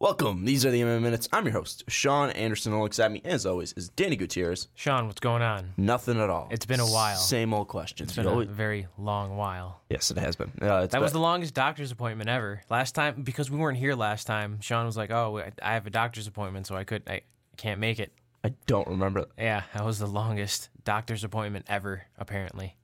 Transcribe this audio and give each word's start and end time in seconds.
Welcome. 0.00 0.44
These 0.44 0.64
are 0.64 0.70
the 0.70 0.80
MMA 0.80 1.02
Minutes. 1.02 1.28
I'm 1.32 1.44
your 1.44 1.54
host, 1.54 1.82
Sean 1.88 2.30
Anderson. 2.30 2.72
Alongside 2.72 3.10
me, 3.10 3.20
as 3.24 3.44
always, 3.44 3.72
is 3.72 3.88
Danny 3.88 4.14
Gutierrez. 4.14 4.68
Sean, 4.76 5.08
what's 5.08 5.18
going 5.18 5.42
on? 5.42 5.72
Nothing 5.76 6.20
at 6.20 6.30
all. 6.30 6.46
It's 6.52 6.66
been 6.66 6.78
a 6.78 6.86
while. 6.86 7.16
Same 7.16 7.52
old 7.52 7.66
questions. 7.66 8.10
It's 8.10 8.16
been 8.16 8.26
We 8.26 8.30
a 8.30 8.32
always- 8.34 8.48
very 8.48 8.86
long 8.96 9.36
while. 9.36 9.80
yes, 9.90 10.12
it 10.12 10.18
has 10.18 10.36
been. 10.36 10.52
Uh, 10.62 10.82
it's 10.84 10.92
That 10.92 11.00
was 11.00 11.10
been- 11.10 11.14
the 11.18 11.22
longest 11.22 11.54
doctor's 11.54 11.90
appointment 11.90 12.30
ever. 12.30 12.62
Last 12.70 12.94
time, 12.94 13.22
because 13.24 13.50
we 13.50 13.58
weren't 13.58 13.76
here 13.78 13.96
last 13.96 14.28
time, 14.28 14.60
Sean 14.60 14.86
was 14.86 14.96
like, 14.96 15.10
"Oh, 15.10 15.38
I- 15.38 15.50
I 15.60 15.74
have 15.74 15.84
a 15.88 15.90
doctor's 15.90 16.28
appointment, 16.28 16.68
so 16.68 16.76
I 16.76 16.84
could, 16.84 17.02
I 17.08 17.22
can't 17.56 17.80
make 17.80 17.98
it." 17.98 18.12
I 18.44 18.50
don't 18.66 18.86
remember. 18.86 19.26
Yeah, 19.36 19.64
that 19.74 19.84
was 19.84 19.98
the 19.98 20.06
longest 20.06 20.68
doctor's 20.84 21.24
appointment 21.24 21.66
ever. 21.68 22.04
Apparently, 22.16 22.76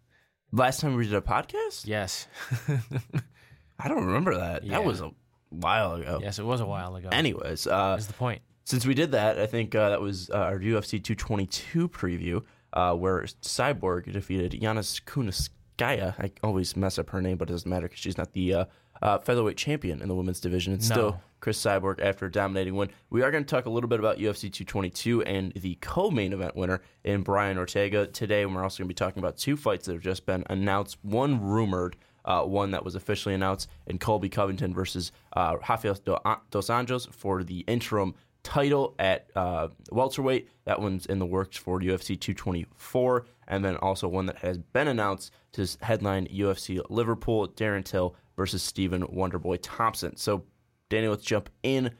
Last 0.51 0.81
time 0.81 0.96
we 0.96 1.05
did 1.05 1.15
a 1.15 1.21
podcast? 1.21 1.87
yes, 1.87 2.27
I 3.79 3.87
don't 3.87 4.05
remember 4.05 4.37
that. 4.37 4.65
Yeah. 4.65 4.79
That 4.79 4.85
was 4.85 5.01
a 5.01 5.12
while 5.50 5.95
ago. 5.95 6.18
yes, 6.22 6.38
it 6.38 6.45
was 6.45 6.61
a 6.61 6.66
while 6.66 6.96
ago. 6.96 7.08
Anyways, 7.12 7.66
uh, 7.66 7.94
That's 7.94 8.06
the 8.06 8.12
point. 8.14 8.43
since 8.64 8.84
we 8.86 8.94
did 8.94 9.12
that, 9.12 9.39
I 9.39 9.46
think 9.46 9.75
uh, 9.75 9.90
that 9.90 10.00
was 10.00 10.30
uh, 10.30 10.35
our 10.39 10.58
UFC 10.58 11.02
222 11.02 11.89
preview, 11.89 12.43
uh, 12.72 12.94
where 12.94 13.22
Cyborg 13.22 14.12
defeated 14.12 14.52
Yanis 14.61 15.00
Kuniskaya. 15.04 16.14
I 16.18 16.32
always 16.43 16.76
mess 16.76 16.99
up 16.99 17.11
her 17.11 17.21
name, 17.22 17.36
but 17.36 17.49
it 17.49 17.52
doesn't 17.52 17.68
matter 17.71 17.86
because 17.88 18.00
she's 18.00 18.18
not 18.18 18.32
the 18.32 18.54
uh, 18.54 18.64
uh, 19.02 19.18
featherweight 19.18 19.57
champion 19.57 20.00
in 20.02 20.08
the 20.08 20.14
women's 20.14 20.40
division. 20.40 20.72
It's 20.72 20.88
No. 20.88 20.94
still 20.94 21.21
Chris 21.40 21.61
Cyborg 21.61 22.00
after 22.00 22.26
a 22.26 22.32
dominating 22.32 22.74
win. 22.74 22.88
We 23.11 23.22
are 23.22 23.30
going 23.30 23.44
to 23.44 23.49
talk 23.50 23.66
a 23.66 23.71
little 23.71 23.88
bit 23.88 23.99
about 23.99 24.18
UFC 24.18 24.50
222 24.52 25.22
and 25.22 25.52
the 25.52 25.76
co-main 25.82 26.32
event 26.32 26.57
winner 26.57 26.80
in 27.04 27.22
Brian 27.22 27.58
Ortega 27.58 28.07
today. 28.07 28.43
And 28.43 28.54
we're 28.54 28.63
also 28.63 28.79
going 28.82 28.88
to 28.88 28.94
be 28.94 28.94
talking 28.94 29.18
about 29.18 29.36
two 29.36 29.57
fights 29.57 29.86
that 29.86 29.93
have 29.93 30.02
just 30.02 30.24
been 30.26 30.44
announced. 30.49 30.96
One 31.02 31.40
rumored. 31.43 31.96
Uh, 32.25 32.42
one 32.42 32.70
that 32.70 32.84
was 32.84 32.95
officially 32.95 33.34
announced 33.34 33.69
in 33.87 33.98
Colby 33.98 34.28
Covington 34.28 34.73
versus 34.73 35.12
uh, 35.34 35.56
Rafael 35.69 35.95
Dos 35.95 36.69
Anjos 36.69 37.12
for 37.12 37.45
the 37.45 37.61
interim 37.61 38.14
title 38.45 38.95
at 38.98 39.28
uh, 39.34 39.69
welterweight. 39.91 40.48
That 40.64 40.81
one's 40.81 41.06
in 41.06 41.19
the 41.19 41.27
works 41.27 41.56
for 41.56 41.81
UFC 41.81 42.19
224, 42.19 43.27
and 43.48 43.64
then 43.64 43.77
also 43.77 44.06
one 44.06 44.27
that 44.27 44.39
has 44.39 44.58
been 44.58 44.86
announced 44.86 45.33
to 45.53 45.66
headline 45.83 46.28
UFC 46.28 46.81
Liverpool. 46.89 47.48
Darren 47.48 47.84
Till 47.84 48.14
versus 48.36 48.62
Stephen 48.62 49.03
Wonderboy 49.09 49.59
Thompson. 49.62 50.16
So, 50.16 50.44
Danny, 50.88 51.09
let's 51.09 51.25
jump 51.25 51.50
in 51.62 51.91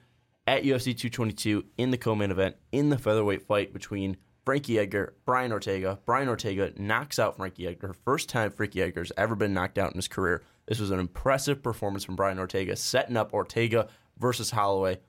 at 0.47 0.63
UFC 0.63 0.97
222 0.97 1.65
in 1.79 1.91
the 1.91 1.97
co-main 1.97 2.31
event 2.31 2.57
in 2.71 2.91
the 2.91 2.99
featherweight 2.99 3.43
fight 3.43 3.73
between 3.73 4.17
Frankie 4.45 4.79
Edgar, 4.79 5.15
Brian 5.25 5.53
Ortega. 5.53 5.99
Brian 6.05 6.29
Ortega 6.29 6.73
knocks 6.77 7.19
out 7.19 7.37
Frankie 7.37 7.67
Edgar. 7.67 7.95
First 8.05 8.29
time 8.29 8.51
Frankie 8.51 8.83
Edgar's 8.83 9.13
ever 9.17 9.35
been 9.35 9.55
knocked 9.55 9.79
out 9.79 9.91
in 9.91 9.97
his 9.97 10.09
career. 10.09 10.43
This 10.67 10.81
was 10.81 10.91
an 10.91 11.01
impressive 11.01 11.63
performance 11.63 12.05
from 12.05 12.17
Brian 12.17 12.39
Ortega, 12.39 12.77
setting 12.77 13.17
up 13.17 13.33
Ortega 13.33 13.89
versus 14.19 14.51
Holloway. 14.51 15.01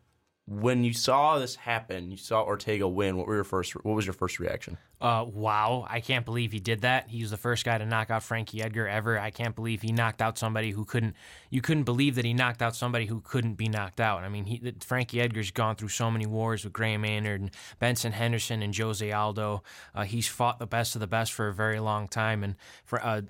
When 0.48 0.84
you 0.84 0.94
saw 0.94 1.40
this 1.40 1.56
happen, 1.56 2.12
you 2.12 2.18
saw 2.18 2.44
Ortega 2.44 2.88
win. 2.88 3.18
What 3.18 3.28
were 3.28 3.36
your 3.36 3.44
first? 3.44 3.74
What 3.74 3.96
was 3.96 4.06
your 4.06 4.14
first 4.14 4.40
reaction? 4.40 4.78
Uh, 5.02 5.26
wow, 5.28 5.86
I 5.90 6.00
can't 6.00 6.26
believe 6.26 6.54
he 6.54 6.60
did 6.60 6.82
that. 6.82 7.10
He 7.10 7.22
was 7.22 7.32
the 7.32 7.38
first 7.38 7.66
guy 7.66 7.78
to 7.78 7.86
knock 7.86 8.10
out 8.10 8.24
Frankie 8.24 8.62
Edgar 8.62 8.88
ever. 8.88 9.20
I 9.20 9.30
can't 9.30 9.54
believe 9.54 9.82
he 9.82 9.92
knocked 9.92 10.22
out 10.22 10.38
somebody 10.38 10.72
who 10.72 10.86
couldn't. 10.86 11.16
You 11.50 11.62
couldn't 11.62 11.84
believe 11.84 12.16
that 12.16 12.26
he 12.26 12.34
knocked 12.34 12.62
out 12.62 12.76
somebody 12.76 13.06
who 13.06 13.20
couldn't 13.20 13.56
be 13.56 13.68
knocked 13.68 14.00
out. 14.00 14.24
I 14.24 14.30
mean, 14.30 14.46
he, 14.46 14.74
Frankie 14.80 15.20
Edgar's 15.20 15.52
gone 15.52 15.76
through 15.76 15.90
so 15.90 16.10
many 16.10 16.26
wars 16.26 16.64
with 16.64 16.74
Graham 16.74 17.02
Maynard 17.02 17.42
and 17.42 17.52
Benson 17.80 18.14
Henderson 18.14 18.64
and 18.64 18.76
Jose 18.76 19.12
Aldo. 19.12 19.64
Uh, 19.94 20.04
he's 20.04 20.28
fought 20.28 20.60
the 20.60 20.68
best 20.68 20.96
of 20.96 21.02
the 21.02 21.08
best 21.08 21.34
for 21.34 21.50
a 21.50 21.54
very 21.54 21.80
long 21.80 22.08
time, 22.08 22.44
and 22.44 22.56
for 22.86 23.04
uh, 23.06 23.22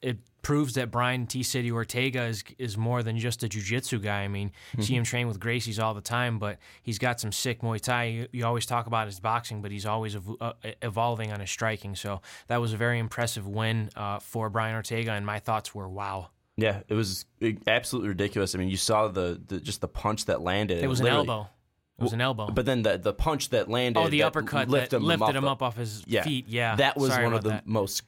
it 0.00 0.18
proves 0.42 0.74
that 0.74 0.90
Brian 0.90 1.26
T. 1.26 1.42
City 1.42 1.70
Ortega 1.70 2.22
is 2.22 2.42
is 2.56 2.78
more 2.78 3.02
than 3.02 3.18
just 3.18 3.42
a 3.42 3.48
jiu-jitsu 3.48 3.98
guy. 3.98 4.22
I 4.22 4.28
mean, 4.28 4.52
you 4.76 4.82
see 4.82 4.94
him 4.94 5.04
train 5.04 5.28
with 5.28 5.38
Gracie's 5.38 5.78
all 5.78 5.92
the 5.92 6.00
time, 6.00 6.38
but 6.38 6.58
he's 6.82 6.98
got 6.98 7.20
some 7.20 7.30
sick 7.30 7.60
Muay 7.60 7.80
Thai. 7.80 8.04
You, 8.04 8.28
you 8.32 8.46
always 8.46 8.64
talk 8.64 8.86
about 8.86 9.06
his 9.06 9.20
boxing, 9.20 9.60
but 9.60 9.70
he's 9.70 9.84
always 9.84 10.14
a, 10.14 10.22
uh, 10.40 10.52
evolving 10.82 11.32
on 11.32 11.40
his 11.40 11.50
striking. 11.50 11.94
So 11.96 12.20
that 12.48 12.60
was 12.60 12.72
a 12.72 12.76
very 12.76 12.98
impressive 12.98 13.46
win 13.46 13.90
uh, 13.96 14.18
for 14.18 14.50
Brian 14.50 14.74
Ortega, 14.74 15.12
and 15.12 15.24
my 15.24 15.38
thoughts 15.38 15.74
were, 15.74 15.88
wow. 15.88 16.30
Yeah, 16.56 16.80
it 16.88 16.94
was 16.94 17.24
absolutely 17.66 18.08
ridiculous. 18.08 18.54
I 18.54 18.58
mean, 18.58 18.68
you 18.68 18.76
saw 18.76 19.08
the, 19.08 19.40
the 19.46 19.60
just 19.60 19.80
the 19.80 19.88
punch 19.88 20.26
that 20.26 20.42
landed. 20.42 20.82
It 20.82 20.88
was 20.88 21.00
an 21.00 21.06
elbow. 21.06 21.48
It 21.98 22.04
was 22.04 22.12
an 22.12 22.20
elbow. 22.20 22.48
But 22.50 22.66
then 22.66 22.82
the 22.82 22.98
the 22.98 23.12
punch 23.12 23.50
that 23.50 23.68
landed. 23.68 24.00
oh, 24.00 24.08
the 24.08 24.20
that 24.20 24.26
uppercut 24.28 24.68
lifted 24.68 24.90
that 24.90 24.96
him 24.98 25.04
lifted 25.04 25.24
off 25.24 25.34
him 25.34 25.44
up 25.44 25.62
off 25.62 25.76
his 25.76 26.02
yeah, 26.06 26.22
feet. 26.22 26.48
Yeah, 26.48 26.76
that 26.76 26.96
was 26.96 27.12
Sorry 27.12 27.24
one 27.24 27.34
of 27.34 27.42
the 27.42 27.50
that. 27.50 27.66
most 27.66 28.02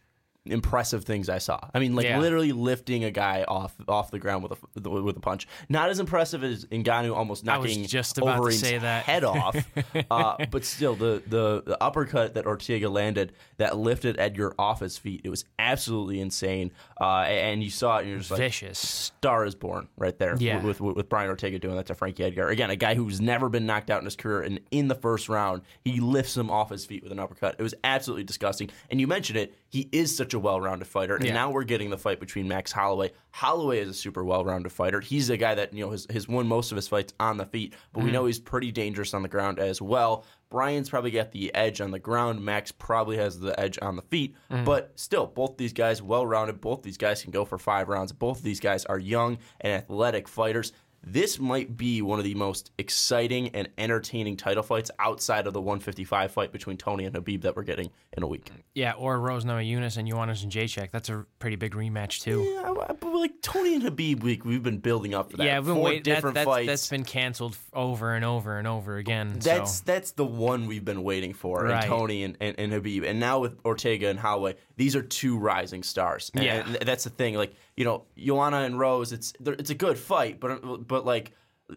impressive 0.47 1.05
things 1.05 1.29
I 1.29 1.39
saw. 1.39 1.61
I 1.73 1.79
mean, 1.79 1.95
like 1.95 2.05
Yeah. 2.07 2.19
literally 2.19 2.53
lifting 2.53 3.05
a 3.05 3.11
guy 3.11 3.45
off 3.47 3.75
off 3.89 4.11
the 4.11 4.19
ground 4.19 4.43
with 4.43 4.53
a 4.85 4.91
with 4.91 5.17
a 5.17 5.21
punch. 5.21 5.47
Not 5.69 5.89
as 5.91 6.01
impressive 6.01 6.43
as 6.43 6.65
Ngannou 6.67 7.15
almost 7.15 7.45
knocking 7.45 7.85
just 7.87 8.19
about 8.19 8.45
to 8.45 8.53
say 8.53 8.79
that. 8.79 9.05
head 9.05 9.23
off. 9.25 9.57
uh, 10.11 10.45
but 10.51 10.65
still, 10.65 10.95
the, 10.97 11.23
the 11.27 11.63
the 11.65 11.83
uppercut 11.83 12.35
that 12.35 12.47
Ortega 12.47 12.89
landed 12.89 13.33
that 13.59 13.77
lifted 13.77 14.19
Edgar 14.19 14.53
off 14.59 14.81
his 14.81 14.99
feet. 14.99 15.21
It 15.25 15.31
was 15.31 15.45
absolutely 15.59 16.21
insane. 16.21 16.73
Uh, 17.01 17.21
and 17.21 17.63
you 17.63 17.71
saw 17.71 17.99
it, 17.99 18.01
and 18.03 18.11
you're 18.11 18.19
just 18.19 18.31
like, 18.31 18.39
Vicious. 18.41 18.79
star 18.79 19.45
is 19.45 19.55
born 19.55 19.89
right 19.97 20.19
there 20.19 20.37
Yeah. 20.39 20.63
with, 20.63 20.81
with 20.81 20.97
with 20.97 21.09
Brian 21.09 21.31
Ortega 21.31 21.59
doing 21.59 21.77
that 21.77 21.87
to 21.87 21.95
Frankie 21.95 22.25
Edgar. 22.25 22.49
Again, 22.49 22.71
a 22.71 22.77
guy 22.77 22.95
who's 22.95 23.21
never 23.21 23.49
been 23.49 23.67
knocked 23.67 23.91
out 23.91 24.01
in 24.01 24.05
his 24.05 24.17
career, 24.17 24.43
and 24.43 24.61
in 24.71 24.89
the 24.89 24.95
first 24.97 25.29
round, 25.29 25.63
he 25.85 26.01
lifts 26.01 26.37
him 26.37 26.51
off 26.51 26.71
his 26.71 26.85
feet 26.85 27.03
with 27.03 27.13
an 27.13 27.19
uppercut. 27.19 27.55
It 27.59 27.63
was 27.63 27.75
absolutely 27.85 28.25
disgusting. 28.25 28.71
And 28.91 29.01
you 29.01 29.07
mentioned 29.07 29.39
it, 29.39 29.55
he 29.73 29.89
is 29.91 30.15
such 30.15 30.35
a 30.35 30.39
well-rounded 30.39 30.87
fighter, 30.87 31.17
and 31.17 31.25
Yeah. 31.25 31.33
now 31.33 31.51
we're 31.51 31.65
getting 31.65 31.89
the 31.89 31.97
fight 31.97 32.21
between 32.21 32.47
Max 32.47 32.71
Holloway. 32.73 33.11
Holloway 33.31 33.79
is 33.81 33.89
a 33.89 33.95
super 33.95 34.23
well-rounded 34.23 34.71
fighter. 34.71 35.01
He's 35.01 35.31
a 35.31 35.39
guy 35.39 35.55
that 35.55 35.73
you 35.73 35.83
know 35.85 35.91
has, 35.93 36.07
has 36.11 36.29
won 36.29 36.47
most 36.47 36.71
of 36.73 36.77
his 36.77 36.87
fights 36.87 37.15
on 37.19 37.39
the 37.39 37.47
feet, 37.47 37.73
but 37.95 38.01
we 38.01 38.07
Mm-hmm. 38.09 38.13
know 38.13 38.27
he's 38.27 38.39
pretty 38.39 38.71
dangerous 38.71 39.15
on 39.15 39.23
the 39.23 39.29
ground 39.29 39.59
as 39.59 39.81
well. 39.81 40.25
Brian's 40.51 40.91
probably 40.91 41.11
got 41.11 41.33
the 41.33 41.53
edge 41.55 41.81
on 41.81 41.91
the 41.93 41.99
ground. 41.99 42.45
Max 42.45 42.71
probably 42.71 43.17
has 43.17 43.41
the 43.41 43.59
edge 43.59 43.79
on 43.81 43.97
the 43.97 44.03
feet. 44.03 44.35
Mm-hmm. 44.51 44.65
But 44.65 44.93
still, 45.01 45.27
both 45.27 45.57
these 45.57 45.73
guys 45.73 46.03
well 46.03 46.27
rounded. 46.27 46.61
Both 46.61 46.83
these 46.83 46.99
guys 46.99 47.23
can 47.23 47.31
go 47.31 47.47
for 47.47 47.57
five 47.57 47.89
rounds. 47.89 48.13
Both 48.13 48.39
of 48.39 48.45
these 48.45 48.61
guys 48.61 48.85
are 48.85 48.99
young 48.99 49.39
and 49.63 49.73
athletic 49.73 50.29
fighters. 50.29 50.75
This 51.05 51.41
might 51.41 51.77
be 51.77 52.01
one 52.01 52.19
of 52.21 52.25
the 52.25 52.35
most 52.35 52.71
exciting 52.79 53.49
and 53.49 53.69
entertaining 53.77 54.37
title 54.37 54.63
fights 54.63 54.91
outside 55.01 55.47
of 55.49 55.53
the 55.53 55.61
155 55.61 56.31
fight 56.31 56.53
between 56.53 56.77
Tony 56.77 57.05
and 57.05 57.15
Khabib 57.15 57.43
that 57.43 57.57
we're 57.57 57.65
getting 57.65 57.91
in 58.17 58.23
a 58.23 58.27
week. 58.27 58.51
Yeah, 58.75 58.93
or 58.93 59.19
Rose 59.19 59.45
Namajunas 59.45 59.97
and 59.97 60.09
Joanna 60.09 60.33
Jedrzejczyk. 60.33 60.91
That's 60.93 61.09
a 61.09 61.27
pretty 61.41 61.57
big 61.57 61.75
rematch 61.75 62.21
too. 62.23 62.43
Yeah, 62.43 62.73
but 63.01 63.15
like 63.15 63.43
Tony 63.43 63.75
and 63.75 63.83
Khabib, 63.83 64.23
we, 64.23 64.41
we've 64.45 64.63
been 64.63 64.79
building 64.79 65.13
up 65.13 65.33
for 65.33 65.39
that. 65.39 65.45
Yeah, 65.45 65.59
we've 65.59 65.67
been 65.67 65.75
Four 65.75 65.85
waiting. 65.85 66.03
That, 66.05 66.15
different 66.15 66.35
that's, 66.35 66.47
fights. 66.47 66.67
that's 66.69 66.89
been 66.89 67.05
canceled 67.05 67.57
over 67.73 68.15
and 68.15 68.25
over 68.25 68.59
and 68.59 68.69
over 68.69 68.97
again. 68.97 69.39
That's 69.41 69.79
so. 69.79 69.83
that's 69.85 70.13
the 70.13 70.25
one 70.25 70.67
we've 70.67 70.85
been 70.85 71.03
waiting 71.03 71.35
for, 71.35 71.67
and 71.67 71.85
Tony 71.85 72.23
and, 72.23 72.37
and, 72.41 72.55
and 72.59 72.73
Khabib, 72.73 73.05
and 73.09 73.19
now 73.19 73.41
with 73.41 73.59
Ortega 73.65 74.09
and 74.09 74.19
Holloway, 74.21 74.55
these 74.77 74.95
are 74.95 75.03
two 75.03 75.37
rising 75.37 75.83
stars. 75.83 76.31
And, 76.35 76.45
Yeah. 76.45 76.65
and 76.65 76.77
that's 76.89 77.05
the 77.05 77.11
thing. 77.11 77.35
Like 77.35 77.55
you 77.77 77.85
know, 77.85 78.05
Joanna 78.19 78.59
and 78.59 78.79
Rose, 78.79 79.13
it's 79.13 79.33
it's 79.41 79.71
a 79.71 79.75
good 79.75 79.99
fight, 79.99 80.39
but 80.39 80.87
but 80.87 80.92
like 81.01 81.33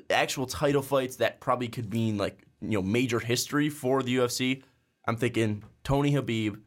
actual 0.10 0.46
title 0.46 0.82
fights 0.82 1.18
that 1.18 1.40
probably 1.40 1.68
could 1.68 1.92
mean 1.94 2.18
like 2.18 2.46
you 2.62 2.72
know 2.72 2.82
major 2.82 3.20
history 3.20 3.70
for 3.70 4.04
the 4.04 4.16
UFC. 4.18 4.64
I'm 5.08 5.16
thinking 5.18 5.64
Tony 5.84 6.12
Khabib, 6.14 6.60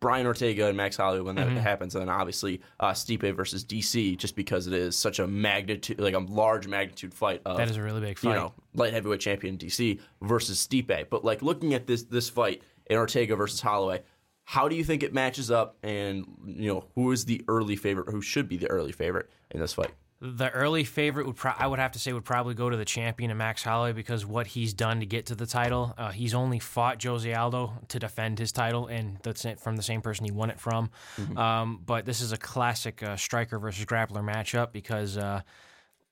Brian 0.00 0.26
Ortega, 0.26 0.68
and 0.68 0.76
Max 0.76 0.96
Holloway 0.96 1.20
when 1.22 1.34
that 1.36 1.46
Mm-hmm. 1.48 1.56
happens, 1.56 1.94
and 1.94 2.02
then 2.02 2.08
obviously 2.08 2.60
uh, 2.78 2.90
Stipe 2.92 3.34
versus 3.34 3.64
DC, 3.64 4.16
just 4.16 4.36
because 4.36 4.66
it 4.66 4.72
is 4.72 4.96
such 4.96 5.18
a 5.18 5.26
magnitude, 5.26 5.98
like 6.00 6.14
a 6.14 6.18
large 6.20 6.66
magnitude 6.68 7.12
fight. 7.14 7.42
Of, 7.44 7.56
that 7.56 7.68
is 7.70 7.76
a 7.76 7.82
really 7.82 8.00
big 8.00 8.18
fight. 8.18 8.30
you 8.30 8.34
know, 8.36 8.52
light 8.74 8.92
heavyweight 8.92 9.20
champion 9.20 9.58
DC 9.58 9.98
versus 10.22 10.64
Stipe. 10.66 11.08
But 11.10 11.24
like 11.24 11.42
looking 11.42 11.74
at 11.74 11.86
this 11.86 12.04
this 12.04 12.28
fight 12.28 12.62
in 12.86 12.96
Ortega 12.96 13.34
versus 13.34 13.60
Holloway, 13.60 14.02
how 14.44 14.68
do 14.68 14.76
you 14.76 14.84
think 14.84 15.02
it 15.02 15.12
matches 15.14 15.50
up? 15.50 15.76
And 15.82 16.26
you 16.46 16.72
know, 16.72 16.84
who 16.94 17.10
is 17.12 17.24
the 17.24 17.42
early 17.48 17.74
favorite? 17.76 18.08
Who 18.10 18.20
should 18.20 18.48
be 18.48 18.56
the 18.58 18.70
early 18.70 18.92
favorite 18.92 19.30
in 19.50 19.58
this 19.60 19.72
fight? 19.72 19.90
The 20.26 20.48
early 20.52 20.84
favorite 20.84 21.26
would 21.26 21.36
pro- 21.36 21.52
I 21.58 21.66
would 21.66 21.78
have 21.78 21.92
to 21.92 21.98
say 21.98 22.10
would 22.14 22.24
probably 22.24 22.54
go 22.54 22.70
to 22.70 22.78
the 22.78 22.86
champion 22.86 23.30
of 23.30 23.36
Max 23.36 23.62
Holloway 23.62 23.92
because 23.92 24.24
what 24.24 24.46
he's 24.46 24.72
done 24.72 25.00
to 25.00 25.06
get 25.06 25.26
to 25.26 25.34
the 25.34 25.44
title, 25.44 25.92
uh, 25.98 26.12
he's 26.12 26.32
only 26.32 26.58
fought 26.58 27.02
Jose 27.04 27.30
Aldo 27.30 27.74
to 27.88 27.98
defend 27.98 28.38
his 28.38 28.50
title, 28.50 28.86
and 28.86 29.18
that's 29.22 29.44
it 29.44 29.60
from 29.60 29.76
the 29.76 29.82
same 29.82 30.00
person 30.00 30.24
he 30.24 30.30
won 30.30 30.48
it 30.48 30.58
from. 30.58 30.88
Um, 31.36 31.82
but 31.84 32.06
this 32.06 32.22
is 32.22 32.32
a 32.32 32.38
classic 32.38 33.02
uh, 33.02 33.16
striker 33.16 33.58
versus 33.58 33.84
grappler 33.84 34.24
matchup 34.24 34.72
because, 34.72 35.18
uh, 35.18 35.42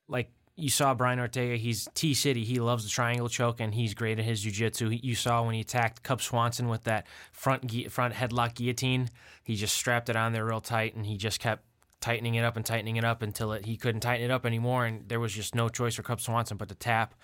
like 0.08 0.30
you 0.56 0.68
saw 0.68 0.92
Brian 0.92 1.18
Ortega, 1.18 1.56
he's 1.56 1.88
T 1.94 2.12
City. 2.12 2.44
He 2.44 2.60
loves 2.60 2.84
the 2.84 2.90
triangle 2.90 3.30
choke, 3.30 3.60
and 3.60 3.74
he's 3.74 3.94
great 3.94 4.18
at 4.18 4.26
his 4.26 4.42
jiu-jitsu. 4.42 4.90
You 4.90 5.14
saw 5.14 5.42
when 5.42 5.54
he 5.54 5.62
attacked 5.62 6.02
Cub 6.02 6.20
Swanson 6.20 6.68
with 6.68 6.84
that 6.84 7.06
front 7.32 7.66
gui- 7.66 7.88
front 7.88 8.12
headlock 8.12 8.56
guillotine. 8.56 9.08
He 9.42 9.56
just 9.56 9.74
strapped 9.74 10.10
it 10.10 10.16
on 10.16 10.34
there 10.34 10.44
real 10.44 10.60
tight, 10.60 10.94
and 10.94 11.06
he 11.06 11.16
just 11.16 11.40
kept 11.40 11.64
tightening 12.02 12.34
it 12.34 12.44
up 12.44 12.56
and 12.56 12.66
tightening 12.66 12.96
it 12.96 13.04
up 13.04 13.22
until 13.22 13.52
it, 13.52 13.64
he 13.64 13.76
couldn't 13.76 14.02
tighten 14.02 14.24
it 14.26 14.30
up 14.30 14.44
anymore, 14.44 14.84
and 14.84 15.08
there 15.08 15.20
was 15.20 15.32
just 15.32 15.54
no 15.54 15.68
choice 15.70 15.94
for 15.94 16.02
Cub 16.02 16.20
Swanson 16.20 16.58
but 16.58 16.68
to 16.68 16.74
tap. 16.74 17.14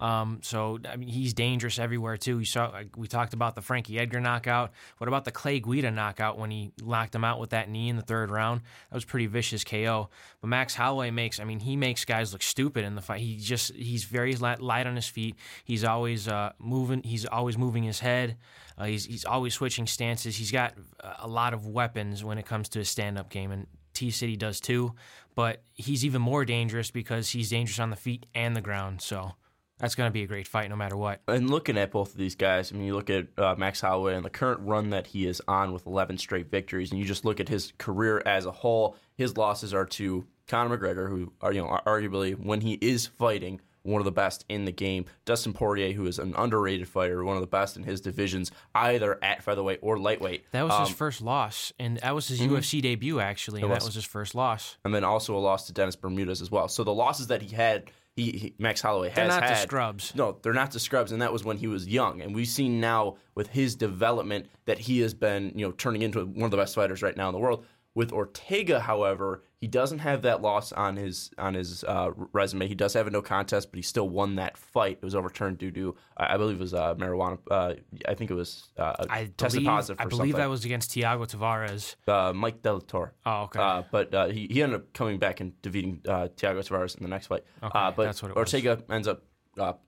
Um, 0.00 0.40
so 0.42 0.78
I 0.88 0.96
mean, 0.96 1.08
he's 1.08 1.34
dangerous 1.34 1.78
everywhere 1.78 2.16
too. 2.16 2.38
You 2.38 2.44
saw 2.44 2.82
we 2.96 3.08
talked 3.08 3.34
about 3.34 3.54
the 3.54 3.62
Frankie 3.62 3.98
Edgar 3.98 4.20
knockout. 4.20 4.72
What 4.98 5.08
about 5.08 5.24
the 5.24 5.32
Clay 5.32 5.60
Guida 5.60 5.90
knockout 5.90 6.38
when 6.38 6.50
he 6.50 6.72
knocked 6.82 7.14
him 7.14 7.24
out 7.24 7.40
with 7.40 7.50
that 7.50 7.68
knee 7.68 7.88
in 7.88 7.96
the 7.96 8.02
third 8.02 8.30
round? 8.30 8.62
That 8.90 8.94
was 8.94 9.04
pretty 9.04 9.26
vicious 9.26 9.64
KO. 9.64 10.08
But 10.40 10.48
Max 10.48 10.74
Holloway 10.74 11.10
makes 11.10 11.40
I 11.40 11.44
mean 11.44 11.60
he 11.60 11.76
makes 11.76 12.04
guys 12.04 12.32
look 12.32 12.42
stupid 12.42 12.84
in 12.84 12.94
the 12.94 13.02
fight. 13.02 13.20
He 13.20 13.36
just 13.38 13.74
he's 13.74 14.04
very 14.04 14.36
light 14.36 14.86
on 14.86 14.94
his 14.94 15.08
feet. 15.08 15.36
He's 15.64 15.84
always 15.84 16.28
uh, 16.28 16.52
moving. 16.58 17.02
He's 17.02 17.26
always 17.26 17.58
moving 17.58 17.82
his 17.82 18.00
head. 18.00 18.36
Uh, 18.76 18.84
he's 18.84 19.04
he's 19.04 19.24
always 19.24 19.54
switching 19.54 19.86
stances. 19.86 20.36
He's 20.36 20.52
got 20.52 20.74
a 21.18 21.26
lot 21.26 21.54
of 21.54 21.66
weapons 21.66 22.22
when 22.22 22.38
it 22.38 22.46
comes 22.46 22.68
to 22.70 22.78
his 22.78 22.88
stand 22.88 23.18
up 23.18 23.30
game 23.30 23.50
and. 23.50 23.66
T 23.98 24.10
City 24.12 24.36
does 24.36 24.60
too, 24.60 24.94
but 25.34 25.62
he's 25.74 26.04
even 26.04 26.22
more 26.22 26.44
dangerous 26.44 26.90
because 26.90 27.30
he's 27.30 27.50
dangerous 27.50 27.80
on 27.80 27.90
the 27.90 27.96
feet 27.96 28.26
and 28.34 28.54
the 28.54 28.60
ground. 28.60 29.00
So 29.02 29.32
that's 29.78 29.96
going 29.96 30.08
to 30.08 30.12
be 30.12 30.22
a 30.22 30.26
great 30.26 30.46
fight 30.46 30.70
no 30.70 30.76
matter 30.76 30.96
what. 30.96 31.20
And 31.26 31.50
looking 31.50 31.76
at 31.76 31.90
both 31.90 32.12
of 32.12 32.16
these 32.16 32.36
guys, 32.36 32.72
I 32.72 32.76
mean, 32.76 32.86
you 32.86 32.94
look 32.94 33.10
at 33.10 33.26
uh, 33.36 33.56
Max 33.58 33.80
Holloway 33.80 34.14
and 34.14 34.24
the 34.24 34.30
current 34.30 34.60
run 34.62 34.90
that 34.90 35.08
he 35.08 35.26
is 35.26 35.42
on 35.48 35.72
with 35.72 35.86
11 35.86 36.18
straight 36.18 36.48
victories, 36.48 36.92
and 36.92 37.00
you 37.00 37.06
just 37.06 37.24
look 37.24 37.40
at 37.40 37.48
his 37.48 37.72
career 37.78 38.22
as 38.24 38.46
a 38.46 38.52
whole. 38.52 38.96
His 39.16 39.36
losses 39.36 39.74
are 39.74 39.86
to 39.86 40.24
Conor 40.46 40.78
McGregor, 40.78 41.08
who 41.08 41.32
are 41.40 41.52
you 41.52 41.60
know 41.60 41.80
arguably 41.86 42.38
when 42.38 42.60
he 42.60 42.74
is 42.74 43.06
fighting 43.06 43.60
one 43.88 44.00
of 44.00 44.04
the 44.04 44.12
best 44.12 44.44
in 44.48 44.64
the 44.64 44.72
game. 44.72 45.06
Dustin 45.24 45.52
Poirier, 45.52 45.92
who 45.92 46.06
is 46.06 46.18
an 46.18 46.34
underrated 46.36 46.88
fighter, 46.88 47.24
one 47.24 47.36
of 47.36 47.40
the 47.40 47.48
best 47.48 47.76
in 47.76 47.82
his 47.82 48.00
divisions, 48.00 48.52
either 48.74 49.18
at 49.22 49.42
featherweight 49.42 49.80
or 49.82 49.98
lightweight. 49.98 50.44
That 50.52 50.64
was 50.64 50.72
um, 50.72 50.86
his 50.86 50.94
first 50.94 51.20
loss, 51.20 51.72
and 51.78 51.98
that 51.98 52.14
was 52.14 52.28
his 52.28 52.40
mm-hmm. 52.40 52.54
UFC 52.54 52.82
debut 52.82 53.20
actually, 53.20 53.62
and 53.62 53.70
was. 53.70 53.80
that 53.80 53.86
was 53.86 53.94
his 53.94 54.04
first 54.04 54.34
loss. 54.34 54.76
And 54.84 54.94
then 54.94 55.04
also 55.04 55.36
a 55.36 55.38
loss 55.38 55.66
to 55.66 55.72
Dennis 55.72 55.96
Bermudez 55.96 56.42
as 56.42 56.50
well. 56.50 56.68
So 56.68 56.84
the 56.84 56.94
losses 56.94 57.28
that 57.28 57.42
he 57.42 57.54
had 57.54 57.90
he, 58.18 58.32
he, 58.32 58.54
Max 58.58 58.80
Holloway 58.80 59.08
has 59.10 59.16
they're 59.16 59.28
not 59.28 59.42
had. 59.42 59.58
scrubs. 59.58 60.12
No, 60.14 60.38
they're 60.42 60.52
not 60.52 60.72
the 60.72 60.80
scrubs, 60.80 61.12
and 61.12 61.22
that 61.22 61.32
was 61.32 61.44
when 61.44 61.56
he 61.56 61.68
was 61.68 61.86
young. 61.86 62.20
And 62.20 62.34
we've 62.34 62.48
seen 62.48 62.80
now 62.80 63.16
with 63.36 63.48
his 63.48 63.76
development 63.76 64.50
that 64.64 64.78
he 64.78 65.00
has 65.00 65.14
been, 65.14 65.52
you 65.54 65.64
know, 65.64 65.72
turning 65.72 66.02
into 66.02 66.24
one 66.24 66.44
of 66.44 66.50
the 66.50 66.56
best 66.56 66.74
fighters 66.74 67.00
right 67.00 67.16
now 67.16 67.28
in 67.28 67.32
the 67.32 67.38
world. 67.38 67.64
With 67.94 68.12
Ortega, 68.12 68.80
however, 68.80 69.44
he 69.60 69.66
doesn't 69.66 69.98
have 69.98 70.22
that 70.22 70.40
loss 70.40 70.72
on 70.72 70.96
his 70.96 71.30
on 71.36 71.54
his 71.54 71.82
uh, 71.82 72.10
resume. 72.32 72.68
He 72.68 72.76
does 72.76 72.94
have 72.94 73.08
a 73.08 73.10
no 73.10 73.20
contest, 73.20 73.72
but 73.72 73.76
he 73.76 73.82
still 73.82 74.08
won 74.08 74.36
that 74.36 74.56
fight. 74.56 74.98
It 75.02 75.04
was 75.04 75.16
overturned 75.16 75.58
due 75.58 75.72
to 75.72 75.96
I 76.16 76.36
believe 76.36 76.56
it 76.56 76.60
was 76.60 76.74
uh, 76.74 76.94
marijuana. 76.94 77.38
Uh, 77.50 77.74
I 78.06 78.14
think 78.14 78.30
it 78.30 78.34
was 78.34 78.70
uh, 78.76 78.94
I 79.10 79.30
tested 79.36 79.58
believe, 79.60 79.66
positive. 79.66 80.00
I 80.00 80.04
believe 80.04 80.18
something. 80.18 80.40
that 80.40 80.48
was 80.48 80.64
against 80.64 80.92
Thiago 80.92 81.26
Tavares. 81.28 81.96
Uh, 82.06 82.32
Mike 82.32 82.62
De 82.62 82.72
La 82.72 82.78
Torre. 82.78 83.14
Oh, 83.26 83.42
okay. 83.42 83.58
Uh, 83.58 83.82
but 83.90 84.32
he, 84.32 84.46
he 84.48 84.62
ended 84.62 84.80
up 84.80 84.92
coming 84.92 85.18
back 85.18 85.40
and 85.40 85.60
defeating 85.60 86.00
Thiago 86.04 86.36
Tavares 86.36 86.96
in 86.96 87.02
the 87.02 87.08
next 87.08 87.26
fight. 87.26 87.42
Okay, 87.60 87.92
but 87.96 88.04
that's 88.04 88.22
what 88.22 88.30
it 88.30 88.36
Ortega 88.36 88.76
was. 88.76 88.84
ends 88.90 89.08
up 89.08 89.24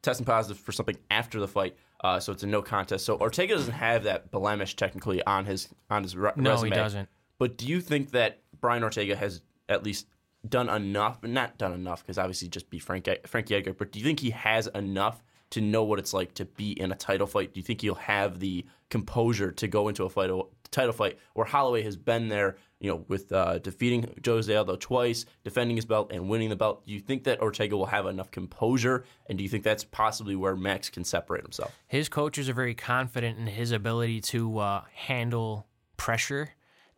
testing 0.03 0.27
positive 0.27 0.59
for 0.59 0.73
something 0.73 0.97
after 1.13 1.39
the 1.39 1.47
fight. 1.47 1.77
so 2.19 2.33
it's 2.33 2.43
a 2.43 2.47
no 2.47 2.61
contest. 2.61 3.05
So 3.05 3.17
Ortega 3.19 3.55
doesn't 3.55 3.73
have 3.73 4.03
that 4.03 4.33
blemish 4.33 4.75
technically 4.75 5.23
on 5.23 5.45
his 5.45 5.69
on 5.91 6.03
his 6.03 6.17
re- 6.17 6.33
no, 6.35 6.51
resume. 6.51 6.71
No, 6.71 6.77
he 6.77 6.83
doesn't. 6.83 7.09
But 7.39 7.57
do 7.57 7.69
you 7.69 7.81
think 7.81 8.11
that 8.11 8.41
Brian 8.61 8.83
Ortega 8.83 9.17
has 9.17 9.41
at 9.71 9.85
least 9.85 10.07
done 10.47 10.69
enough, 10.69 11.21
but 11.21 11.31
not 11.31 11.59
done 11.59 11.73
enough, 11.73 12.03
because 12.03 12.19
obviously 12.19 12.49
just 12.49 12.69
be 12.71 12.79
Frank, 12.79 13.09
Frankie 13.27 13.55
Edgar, 13.55 13.73
but 13.73 13.93
do 13.93 13.99
you 13.99 14.05
think 14.05 14.21
he 14.21 14.31
has 14.31 14.67
enough 14.69 15.23
to 15.51 15.61
know 15.61 15.83
what 15.83 15.99
it's 15.99 16.15
like 16.15 16.33
to 16.35 16.45
be 16.45 16.73
in 16.73 16.93
a 16.93 16.95
title 16.95 17.27
fight? 17.27 17.53
Do 17.53 17.61
you 17.61 17.65
think 17.65 17.81
he'll 17.81 17.95
have 17.97 18.39
the 18.39 18.65
composure 18.89 19.51
to 19.53 19.69
go 19.69 19.89
into 19.89 20.05
a 20.05 20.09
fight, 20.09 20.31
a 20.31 20.43
title 20.71 20.93
fight, 20.93 21.19
where 21.35 21.47
Holloway 21.47 21.83
has 21.83 21.97
been 21.97 22.29
there, 22.29 22.57
you 22.79 22.89
know, 22.89 23.05
with 23.09 23.33
uh, 23.33 23.59
defeating 23.59 24.09
Jose 24.25 24.55
Aldo 24.55 24.77
twice, 24.77 25.27
defending 25.45 25.77
his 25.77 25.85
belt, 25.85 26.13
and 26.13 26.29
winning 26.29 26.49
the 26.49 26.57
belt? 26.57 26.87
Do 26.87 26.93
you 26.93 27.01
think 27.01 27.25
that 27.25 27.41
Ortega 27.41 27.77
will 27.77 27.87
have 27.87 28.07
enough 28.07 28.31
composure, 28.31 29.05
and 29.27 29.37
do 29.37 29.43
you 29.45 29.51
think 29.51 29.65
that's 29.65 29.85
possibly 29.85 30.37
where 30.37 30.57
Max 30.57 30.89
can 30.89 31.05
separate 31.05 31.43
himself? 31.43 31.77
His 31.87 32.09
coaches 32.09 32.49
are 32.49 32.55
very 32.55 32.75
confident 32.75 33.39
in 33.39 33.47
his 33.47 33.73
ability 33.73 34.21
to 34.23 34.59
uh, 34.59 34.85
handle 34.95 35.67
pressure 35.97 36.51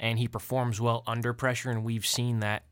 and 0.03 0.19
he 0.19 0.29
performs 0.29 0.81
well 0.81 1.05
under 1.07 1.33
pressure, 1.33 1.71
and 1.71 1.85
we've 1.85 2.05
seen 2.05 2.41
that. 2.41 2.65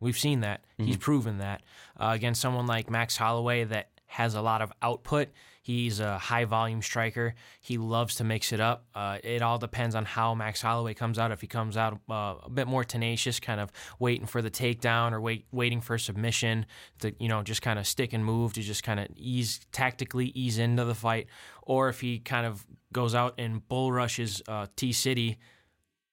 We've 0.00 0.18
seen 0.18 0.40
that. 0.40 0.62
Mm-hmm. 0.62 0.84
He's 0.86 0.96
proven 0.96 1.38
that 1.38 1.62
uh, 1.98 2.10
against 2.14 2.40
someone 2.40 2.66
like 2.66 2.90
Max 2.90 3.18
Holloway 3.18 3.64
that 3.64 3.90
has 4.06 4.34
a 4.34 4.40
lot 4.40 4.62
of 4.62 4.72
output. 4.82 5.28
He's 5.62 6.00
a 6.00 6.16
high 6.16 6.46
volume 6.46 6.80
striker. 6.80 7.34
He 7.60 7.76
loves 7.76 8.14
to 8.16 8.24
mix 8.24 8.52
it 8.52 8.60
up. 8.60 8.86
Uh, 8.94 9.18
it 9.22 9.42
all 9.42 9.58
depends 9.58 9.94
on 9.94 10.06
how 10.06 10.34
Max 10.34 10.62
Holloway 10.62 10.94
comes 10.94 11.18
out. 11.18 11.32
If 11.32 11.42
he 11.42 11.46
comes 11.46 11.76
out 11.76 12.00
uh, 12.10 12.36
a 12.42 12.50
bit 12.50 12.66
more 12.66 12.82
tenacious, 12.82 13.38
kind 13.38 13.60
of 13.60 13.70
waiting 13.98 14.26
for 14.26 14.40
the 14.40 14.50
takedown 14.50 15.12
or 15.12 15.20
wait, 15.20 15.44
waiting 15.52 15.82
for 15.82 15.98
submission 15.98 16.64
to 17.00 17.14
you 17.20 17.28
know 17.28 17.42
just 17.42 17.60
kind 17.60 17.78
of 17.78 17.86
stick 17.86 18.14
and 18.14 18.24
move 18.24 18.54
to 18.54 18.62
just 18.62 18.82
kind 18.82 18.98
of 18.98 19.08
ease 19.16 19.60
tactically 19.70 20.32
ease 20.34 20.58
into 20.58 20.86
the 20.86 20.94
fight, 20.94 21.26
or 21.62 21.90
if 21.90 22.00
he 22.00 22.18
kind 22.20 22.46
of 22.46 22.66
goes 22.90 23.14
out 23.14 23.34
and 23.36 23.68
bull 23.68 23.92
rushes 23.92 24.40
uh, 24.48 24.66
T 24.76 24.92
City 24.92 25.38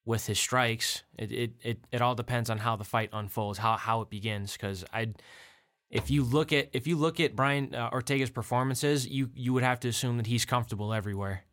with 0.08 0.26
his 0.26 0.40
strikes. 0.40 1.04
It, 1.20 1.32
it, 1.32 1.52
it, 1.62 1.80
it 1.92 2.02
all 2.02 2.16
depends 2.16 2.50
on 2.50 2.58
how 2.60 2.78
the 2.78 2.86
fight 2.86 3.10
unfolds, 3.12 3.60
how, 3.60 3.76
how 3.76 4.02
it 4.02 4.10
begins. 4.10 4.54
Because 4.54 4.86
I, 4.94 5.10
if 5.92 6.10
you 6.10 6.24
look 6.24 6.54
at 6.54 6.70
if 6.74 6.88
you 6.88 6.96
look 6.96 7.20
at 7.20 7.36
Brian 7.36 7.76
uh, 7.76 7.90
Ortega's 7.92 8.30
performances, 8.30 9.08
you 9.08 9.30
you 9.36 9.54
would 9.54 9.64
have 9.64 9.80
to 9.82 9.90
assume 9.90 10.18
that 10.18 10.28
he's 10.28 10.46
comfortable 10.46 10.94
everywhere. 10.94 11.44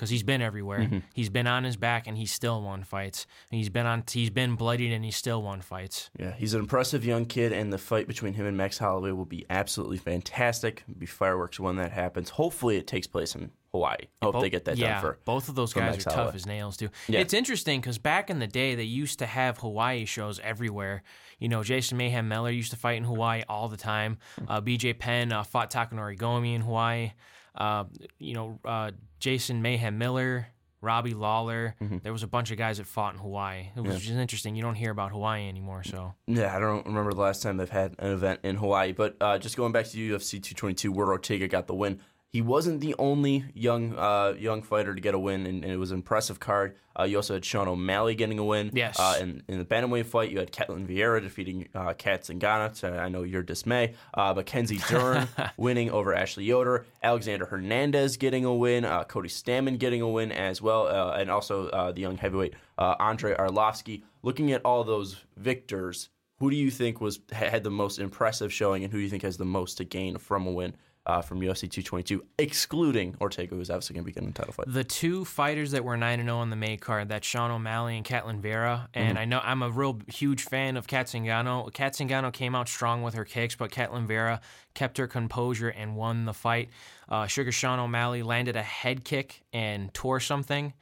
Because 0.00 0.08
he's 0.08 0.22
been 0.22 0.40
everywhere. 0.40 0.78
Mm-hmm. 0.78 0.98
He's 1.12 1.28
been 1.28 1.46
on 1.46 1.62
his 1.62 1.76
back 1.76 2.06
and 2.06 2.16
he's 2.16 2.32
still 2.32 2.62
won 2.62 2.84
fights. 2.84 3.26
And 3.50 3.58
he's 3.58 3.68
been 3.68 3.84
on. 3.84 4.02
He's 4.10 4.30
been 4.30 4.54
bloodied 4.54 4.94
and 4.94 5.04
he's 5.04 5.14
still 5.14 5.42
won 5.42 5.60
fights. 5.60 6.08
Yeah, 6.18 6.32
he's 6.32 6.54
an 6.54 6.60
impressive 6.60 7.04
young 7.04 7.26
kid, 7.26 7.52
and 7.52 7.70
the 7.70 7.76
fight 7.76 8.08
between 8.08 8.32
him 8.32 8.46
and 8.46 8.56
Max 8.56 8.78
Holloway 8.78 9.10
will 9.10 9.26
be 9.26 9.44
absolutely 9.50 9.98
fantastic. 9.98 10.84
It'll 10.88 10.98
be 10.98 11.04
fireworks 11.04 11.60
when 11.60 11.76
that 11.76 11.92
happens. 11.92 12.30
Hopefully, 12.30 12.78
it 12.78 12.86
takes 12.86 13.06
place 13.06 13.34
in 13.34 13.50
Hawaii. 13.72 13.96
I 14.22 14.24
Hope 14.24 14.32
both, 14.32 14.42
they 14.42 14.50
get 14.50 14.64
that 14.64 14.78
yeah, 14.78 14.94
done 14.94 15.02
for 15.02 15.18
both 15.26 15.50
of 15.50 15.54
those 15.54 15.74
guys 15.74 15.98
are 16.06 16.10
tough 16.10 16.34
as 16.34 16.46
nails 16.46 16.78
too. 16.78 16.88
Yeah. 17.06 17.20
It's 17.20 17.34
interesting 17.34 17.80
because 17.80 17.98
back 17.98 18.30
in 18.30 18.38
the 18.38 18.46
day 18.46 18.74
they 18.74 18.84
used 18.84 19.18
to 19.18 19.26
have 19.26 19.58
Hawaii 19.58 20.06
shows 20.06 20.40
everywhere. 20.40 21.02
You 21.38 21.48
know, 21.48 21.62
Jason 21.62 21.98
Mayhem 21.98 22.26
Miller 22.26 22.50
used 22.50 22.70
to 22.70 22.76
fight 22.76 22.96
in 22.96 23.04
Hawaii 23.04 23.42
all 23.48 23.68
the 23.68 23.76
time. 23.76 24.18
Uh, 24.48 24.60
BJ 24.60 24.98
Penn 24.98 25.30
uh, 25.32 25.42
fought 25.42 25.70
Takanori 25.70 26.18
Gomi 26.18 26.54
in 26.54 26.62
Hawaii. 26.62 27.12
Uh, 27.54 27.84
you 28.18 28.34
know, 28.34 28.58
uh, 28.64 28.90
Jason 29.18 29.62
Mayhem 29.62 29.98
Miller, 29.98 30.46
Robbie 30.80 31.14
Lawler. 31.14 31.74
Mm-hmm. 31.80 31.98
There 32.02 32.12
was 32.12 32.22
a 32.22 32.26
bunch 32.26 32.50
of 32.50 32.58
guys 32.58 32.78
that 32.78 32.86
fought 32.86 33.14
in 33.14 33.20
Hawaii. 33.20 33.68
It 33.76 33.80
was 33.80 33.94
yeah. 33.94 33.98
just 33.98 34.10
interesting. 34.12 34.56
You 34.56 34.62
don't 34.62 34.74
hear 34.74 34.90
about 34.90 35.12
Hawaii 35.12 35.48
anymore. 35.48 35.82
So 35.84 36.14
yeah, 36.26 36.56
I 36.56 36.58
don't 36.58 36.86
remember 36.86 37.12
the 37.12 37.20
last 37.20 37.42
time 37.42 37.56
they've 37.56 37.68
had 37.68 37.94
an 37.98 38.12
event 38.12 38.40
in 38.42 38.56
Hawaii. 38.56 38.92
But 38.92 39.16
uh, 39.20 39.38
just 39.38 39.56
going 39.56 39.72
back 39.72 39.86
to 39.86 39.98
UFC 39.98 40.42
222, 40.42 40.92
where 40.92 41.08
Ortega 41.08 41.48
got 41.48 41.66
the 41.66 41.74
win 41.74 42.00
he 42.30 42.40
wasn't 42.40 42.80
the 42.80 42.94
only 42.98 43.44
young 43.54 43.96
uh, 43.98 44.34
young 44.38 44.62
fighter 44.62 44.94
to 44.94 45.00
get 45.00 45.14
a 45.14 45.18
win, 45.18 45.46
and, 45.46 45.64
and 45.64 45.72
it 45.72 45.78
was 45.78 45.90
an 45.90 45.96
impressive 45.96 46.38
card. 46.38 46.76
Uh, 46.98 47.04
you 47.04 47.16
also 47.16 47.34
had 47.34 47.44
Sean 47.44 47.66
O'Malley 47.66 48.14
getting 48.14 48.38
a 48.38 48.44
win. 48.44 48.70
Yes. 48.72 48.98
Uh, 48.98 49.16
in, 49.20 49.42
in 49.48 49.58
the 49.58 49.64
bantamweight 49.64 50.06
fight, 50.06 50.30
you 50.30 50.38
had 50.38 50.52
Ketlen 50.52 50.86
Vieira 50.86 51.20
defeating 51.20 51.68
uh, 51.74 51.92
Cat 51.94 52.22
Zingano, 52.22 52.72
to 52.80 52.98
I 52.98 53.08
know 53.08 53.22
your 53.22 53.42
dismay. 53.42 53.94
Uh, 54.14 54.34
but 54.34 54.46
Kenzie 54.46 54.80
Dern 54.88 55.26
winning 55.56 55.90
over 55.90 56.14
Ashley 56.14 56.44
Yoder. 56.44 56.86
Alexander 57.02 57.46
Hernandez 57.46 58.16
getting 58.16 58.44
a 58.44 58.54
win. 58.54 58.84
Uh, 58.84 59.04
Cody 59.04 59.28
Stamann 59.28 59.78
getting 59.78 60.00
a 60.00 60.08
win 60.08 60.30
as 60.30 60.62
well. 60.62 60.86
Uh, 60.86 61.16
and 61.16 61.30
also 61.30 61.68
uh, 61.68 61.90
the 61.90 62.00
young 62.00 62.16
heavyweight 62.16 62.54
Andre 62.78 63.34
Arlovski. 63.34 64.02
Looking 64.22 64.52
at 64.52 64.64
all 64.64 64.84
those 64.84 65.16
victors, 65.36 66.10
who 66.40 66.50
do 66.50 66.56
you 66.56 66.70
think 66.70 67.00
was 67.00 67.20
had 67.30 67.62
the 67.62 67.70
most 67.70 67.98
impressive 67.98 68.52
showing, 68.52 68.82
and 68.82 68.92
who 68.92 68.98
do 68.98 69.04
you 69.04 69.10
think 69.10 69.22
has 69.22 69.36
the 69.36 69.44
most 69.44 69.76
to 69.78 69.84
gain 69.84 70.18
from 70.18 70.46
a 70.46 70.50
win? 70.50 70.74
uh, 71.06 71.22
from 71.22 71.40
UFC 71.40 71.62
222, 71.62 72.24
excluding 72.38 73.16
Ortega, 73.20 73.54
who's 73.54 73.70
obviously 73.70 73.94
going 73.94 74.04
to 74.04 74.06
be 74.06 74.12
getting 74.12 74.28
a 74.28 74.32
title 74.32 74.52
fight. 74.52 74.66
The 74.68 74.84
two 74.84 75.24
fighters 75.24 75.70
that 75.70 75.82
were 75.82 75.96
9 75.96 76.20
and 76.20 76.28
0 76.28 76.38
on 76.38 76.50
the 76.50 76.56
May 76.56 76.76
card, 76.76 77.08
that's 77.08 77.26
Sean 77.26 77.50
O'Malley 77.50 77.96
and 77.96 78.04
Ketlen 78.04 78.40
Vieira, 78.40 78.88
And 78.92 79.16
mm-hmm. 79.16 79.18
I 79.18 79.24
know 79.24 79.40
I'm 79.42 79.62
a 79.62 79.70
real 79.70 79.98
huge 80.08 80.44
fan 80.44 80.76
of 80.76 80.86
Cat 80.86 81.06
Zingano. 81.06 81.72
Cat 81.72 81.94
Zingano 81.94 82.32
came 82.32 82.54
out 82.54 82.68
strong 82.68 83.02
with 83.02 83.14
her 83.14 83.24
kicks, 83.24 83.54
but 83.54 83.70
Ketlen 83.70 84.06
Vieira 84.06 84.40
kept 84.74 84.98
her 84.98 85.06
composure 85.06 85.70
and 85.70 85.96
won 85.96 86.26
the 86.26 86.34
fight. 86.34 86.68
Uh, 87.08 87.26
Sugar 87.26 87.50
Sean 87.50 87.78
O'Malley 87.78 88.22
landed 88.22 88.56
a 88.56 88.62
head 88.62 89.04
kick 89.04 89.42
and 89.52 89.92
tore 89.94 90.20
something, 90.20 90.74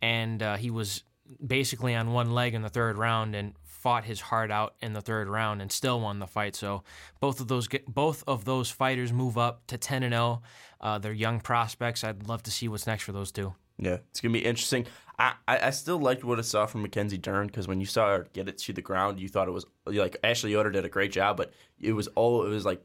and 0.00 0.42
uh, 0.42 0.56
he 0.56 0.70
was 0.70 1.04
basically 1.44 1.94
on 1.94 2.12
one 2.12 2.32
leg 2.32 2.54
in 2.54 2.62
the 2.62 2.68
third 2.68 2.96
round 2.96 3.34
and 3.34 3.52
fought 3.86 4.04
his 4.04 4.20
heart 4.20 4.50
out 4.50 4.74
in 4.80 4.94
the 4.94 5.00
third 5.00 5.28
round 5.28 5.62
and 5.62 5.70
still 5.70 6.00
won 6.00 6.18
the 6.18 6.26
fight. 6.26 6.56
So 6.56 6.82
both 7.20 7.40
of 7.40 7.46
those 7.46 7.68
both 7.86 8.24
of 8.26 8.44
those 8.44 8.68
fighters 8.68 9.12
move 9.12 9.38
up 9.38 9.64
to 9.68 9.78
ten 9.78 10.02
and 10.02 10.12
zero. 10.12 10.42
Uh, 10.80 10.98
they're 10.98 11.12
young 11.12 11.38
prospects. 11.38 12.02
I'd 12.02 12.26
love 12.26 12.42
to 12.42 12.50
see 12.50 12.66
what's 12.66 12.88
next 12.88 13.04
for 13.04 13.12
those 13.12 13.30
two. 13.30 13.54
Yeah, 13.78 13.98
it's 14.10 14.20
gonna 14.20 14.32
be 14.32 14.44
interesting. 14.44 14.86
I, 15.20 15.34
I, 15.46 15.70
still 15.70 16.00
liked 16.00 16.24
what 16.24 16.40
I 16.40 16.42
saw 16.42 16.66
from 16.66 16.82
Mackenzie 16.82 17.16
Dern 17.16 17.46
because 17.46 17.68
when 17.68 17.78
you 17.78 17.86
saw 17.86 18.08
her 18.08 18.26
get 18.32 18.48
it 18.48 18.58
to 18.58 18.72
the 18.72 18.82
ground, 18.82 19.20
you 19.20 19.28
thought 19.28 19.46
it 19.46 19.52
was 19.52 19.66
like 19.86 20.16
Ashley 20.24 20.50
Yoder 20.50 20.72
did 20.72 20.84
a 20.84 20.88
great 20.88 21.12
job, 21.12 21.36
but 21.36 21.52
it 21.80 21.92
was 21.92 22.08
all 22.16 22.44
it 22.44 22.48
was 22.48 22.64
like 22.64 22.82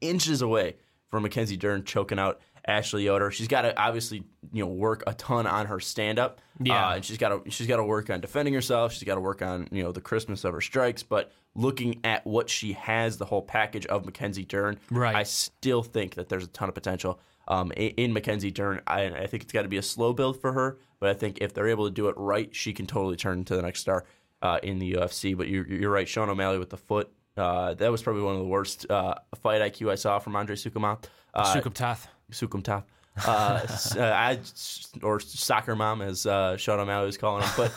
inches 0.00 0.40
away 0.40 0.76
from 1.08 1.24
Mackenzie 1.24 1.58
Dern 1.58 1.84
choking 1.84 2.18
out 2.18 2.40
Ashley 2.66 3.04
Yoder. 3.04 3.30
She's 3.30 3.48
got 3.48 3.62
to 3.62 3.78
obviously 3.78 4.24
you 4.52 4.62
know 4.64 4.70
work 4.70 5.02
a 5.06 5.14
ton 5.14 5.46
on 5.46 5.66
her 5.66 5.80
stand 5.80 6.18
up. 6.18 6.40
Yeah. 6.60 6.88
uh, 6.90 6.94
and 6.96 7.04
she's 7.04 7.18
got 7.18 7.44
to 7.44 7.50
she's 7.50 7.66
got 7.66 7.78
to 7.78 7.84
work 7.84 8.10
on 8.10 8.20
defending 8.20 8.54
herself. 8.54 8.92
She's 8.92 9.04
got 9.04 9.14
to 9.16 9.20
work 9.20 9.42
on 9.42 9.68
you 9.72 9.82
know 9.82 9.92
the 9.92 10.00
crispness 10.00 10.44
of 10.44 10.52
her 10.54 10.60
strikes. 10.60 11.02
But 11.02 11.32
looking 11.54 12.00
at 12.04 12.26
what 12.26 12.48
she 12.48 12.72
has, 12.74 13.18
the 13.18 13.24
whole 13.24 13.42
package 13.42 13.86
of 13.86 14.04
Mackenzie 14.04 14.44
Dern, 14.44 14.78
Right. 14.90 15.14
I 15.14 15.22
still 15.24 15.82
think 15.82 16.14
that 16.14 16.28
there's 16.28 16.44
a 16.44 16.48
ton 16.48 16.68
of 16.68 16.74
potential. 16.74 17.18
Um, 17.48 17.72
in, 17.72 17.90
in 17.96 18.12
Mackenzie 18.12 18.50
Dern, 18.52 18.80
I, 18.86 19.06
I 19.06 19.26
think 19.26 19.42
it's 19.42 19.52
got 19.52 19.62
to 19.62 19.68
be 19.68 19.76
a 19.76 19.82
slow 19.82 20.12
build 20.12 20.40
for 20.40 20.52
her, 20.52 20.78
but 21.00 21.10
I 21.10 21.14
think 21.14 21.38
if 21.40 21.52
they're 21.52 21.68
able 21.68 21.86
to 21.86 21.90
do 21.90 22.08
it 22.08 22.14
right, 22.16 22.54
she 22.54 22.72
can 22.72 22.86
totally 22.86 23.16
turn 23.16 23.38
into 23.38 23.56
the 23.56 23.62
next 23.62 23.80
star 23.80 24.04
uh, 24.42 24.60
in 24.62 24.78
the 24.78 24.92
UFC. 24.94 25.36
But 25.36 25.48
you're, 25.48 25.66
you're 25.66 25.90
right, 25.90 26.08
Sean 26.08 26.30
O'Malley 26.30 26.58
with 26.58 26.70
the 26.70 26.76
foot. 26.76 27.10
Uh, 27.36 27.74
that 27.74 27.90
was 27.90 28.00
probably 28.02 28.22
one 28.22 28.34
of 28.34 28.38
the 28.40 28.46
worst 28.46 28.88
uh, 28.90 29.14
fight 29.42 29.60
IQ 29.60 29.90
I 29.90 29.96
saw 29.96 30.18
from 30.20 30.36
Andre 30.36 30.54
Sukumath. 30.54 31.04
Uh, 31.34 31.52
Sukumtath. 31.54 32.06
Sukumtath. 32.30 32.84
Uh, 33.26 33.66
uh, 33.96 34.00
I, 34.02 34.38
or 35.02 35.20
soccer 35.20 35.76
mom, 35.76 36.00
as 36.02 36.24
uh, 36.26 36.56
Sean 36.56 36.80
O'Malley 36.80 37.06
was 37.06 37.18
calling 37.18 37.42
him. 37.44 37.50
But 37.56 37.72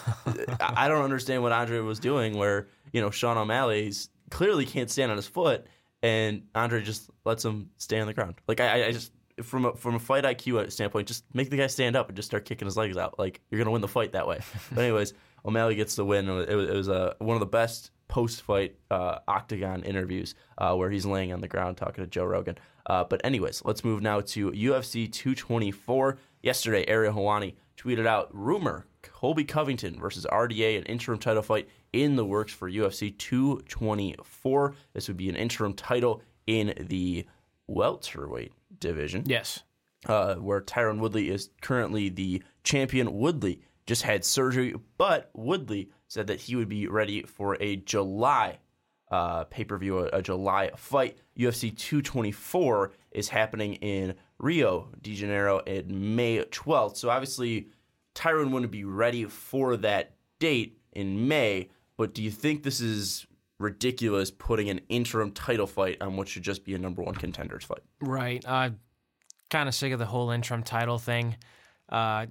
I 0.62 0.86
I 0.86 0.88
don't 0.88 1.04
understand 1.04 1.44
what 1.44 1.52
Andre 1.52 1.80
was 1.80 2.00
doing, 2.00 2.38
where 2.38 2.68
you 2.94 3.02
know 3.02 3.10
Sean 3.12 3.38
O'Malley's 3.38 4.10
clearly 4.30 4.66
can't 4.66 4.90
stand 4.90 5.12
on 5.12 5.18
his 5.18 5.28
foot, 5.28 5.66
and 6.02 6.44
Andre 6.56 6.82
just 6.82 7.10
lets 7.26 7.44
him 7.44 7.70
stay 7.78 8.00
on 8.00 8.08
the 8.08 8.14
ground. 8.14 8.36
Like 8.48 8.60
I, 8.62 8.84
I- 8.84 8.88
I 8.88 8.92
just 8.92 9.12
from 9.44 9.66
a, 9.66 9.76
from 9.76 9.96
a 9.96 10.00
fight 10.00 10.24
IQ 10.24 10.72
standpoint, 10.72 11.08
just 11.10 11.26
make 11.34 11.50
the 11.50 11.58
guy 11.58 11.68
stand 11.68 11.98
up 11.98 12.08
and 12.08 12.16
just 12.16 12.30
start 12.30 12.46
kicking 12.46 12.66
his 12.66 12.78
legs 12.78 12.96
out. 12.96 13.20
Like 13.20 13.42
you're 13.52 13.60
gonna 13.60 13.72
win 13.72 13.82
the 13.82 13.88
fight 13.90 14.14
that 14.14 14.26
way. 14.28 14.40
but 14.72 14.82
anyways, 14.84 15.14
O'Malley 15.46 15.76
gets 15.76 15.96
the 15.96 16.06
win. 16.06 16.30
It 16.30 16.56
was, 16.56 16.70
it 16.70 16.74
was 16.74 16.88
uh, 16.90 17.14
one 17.20 17.36
of 17.36 17.42
the 17.42 17.46
best 17.46 17.92
post 18.08 18.42
fight 18.44 18.76
uh, 18.92 19.20
octagon 19.28 19.84
interviews 19.84 20.36
uh, 20.58 20.74
where 20.76 20.90
he's 20.90 21.06
laying 21.06 21.34
on 21.34 21.42
the 21.42 21.48
ground 21.48 21.78
talking 21.78 22.04
to 22.04 22.10
Joe 22.10 22.26
Rogan. 22.26 22.58
Uh, 22.86 23.04
but 23.04 23.20
anyways, 23.24 23.64
let's 23.66 23.84
move 23.84 24.02
now 24.02 24.22
to 24.22 24.52
UFC 24.52 25.12
224. 25.12 26.18
Yesterday, 26.44 26.86
Ariel 26.88 27.14
Helwani 27.14 27.56
tweeted 27.78 28.06
out 28.06 28.30
rumor 28.32 28.86
Colby 29.02 29.44
Covington 29.44 30.00
versus 30.00 30.26
RDA, 30.32 30.78
an 30.78 30.84
interim 30.84 31.18
title 31.20 31.42
fight 31.44 31.68
in 31.94 32.16
the 32.16 32.26
works 32.26 32.54
for 32.54 32.70
UFC 32.70 33.18
224. 33.18 34.76
This 34.94 35.08
would 35.08 35.18
be 35.18 35.30
an 35.30 35.36
interim 35.36 35.74
title 35.74 36.22
in 36.48 36.74
the 36.90 37.26
welterweight 37.68 38.54
division 38.80 39.24
Yes. 39.26 39.64
uh, 40.08 40.36
where 40.36 40.62
Tyron 40.62 41.00
Woodley 41.00 41.30
is 41.30 41.50
currently 41.62 42.10
the 42.10 42.44
champion. 42.64 43.14
Woodley 43.18 43.62
just 43.86 44.02
had 44.02 44.26
surgery, 44.26 44.76
but 44.98 45.30
Woodley 45.34 45.90
said 46.08 46.28
that 46.28 46.42
he 46.42 46.56
would 46.56 46.70
be 46.70 46.88
ready 46.88 47.24
for 47.24 47.58
a 47.62 47.76
July 47.76 48.60
uh, 49.12 49.44
pay 49.46 49.64
per 49.64 49.78
view, 49.78 50.00
a, 50.00 50.06
a 50.08 50.22
July 50.22 50.72
fight. 50.76 51.18
UFC 51.38 51.76
224 51.76 52.92
is 53.12 53.30
happening 53.30 53.76
in 53.76 54.16
Rio 54.40 54.90
de 55.02 55.14
Janeiro 55.14 55.60
in 55.60 56.16
May 56.16 56.44
12th. 56.44 56.98
So 56.98 57.10
obviously, 57.10 57.70
Tyron 58.16 58.52
wouldn't 58.52 58.72
be 58.72 58.84
ready 58.84 59.26
for 59.26 59.78
that 59.78 60.16
date 60.40 60.80
in 60.94 61.28
May. 61.28 61.70
But 61.98 62.14
do 62.14 62.24
you 62.24 62.32
think 62.32 62.64
this 62.64 62.82
is 62.82 63.26
ridiculous 63.60 64.32
putting 64.32 64.70
an 64.70 64.82
interim 64.90 65.32
title 65.32 65.68
fight 65.68 66.02
on 66.02 66.18
what 66.18 66.28
should 66.28 66.44
just 66.44 66.66
be 66.66 66.74
a 66.74 66.80
number 66.80 67.02
one 67.02 67.16
contenders 67.16 67.64
fight? 67.64 67.84
Right. 68.02 68.44
Uh, 68.46 68.72
kind 69.50 69.70
of 69.70 69.76
sick 69.76 69.94
of 69.94 70.00
the 70.00 70.06
whole 70.06 70.32
interim 70.32 70.64
title 70.64 70.98
thing. 70.98 71.38
Uh, 71.90 72.26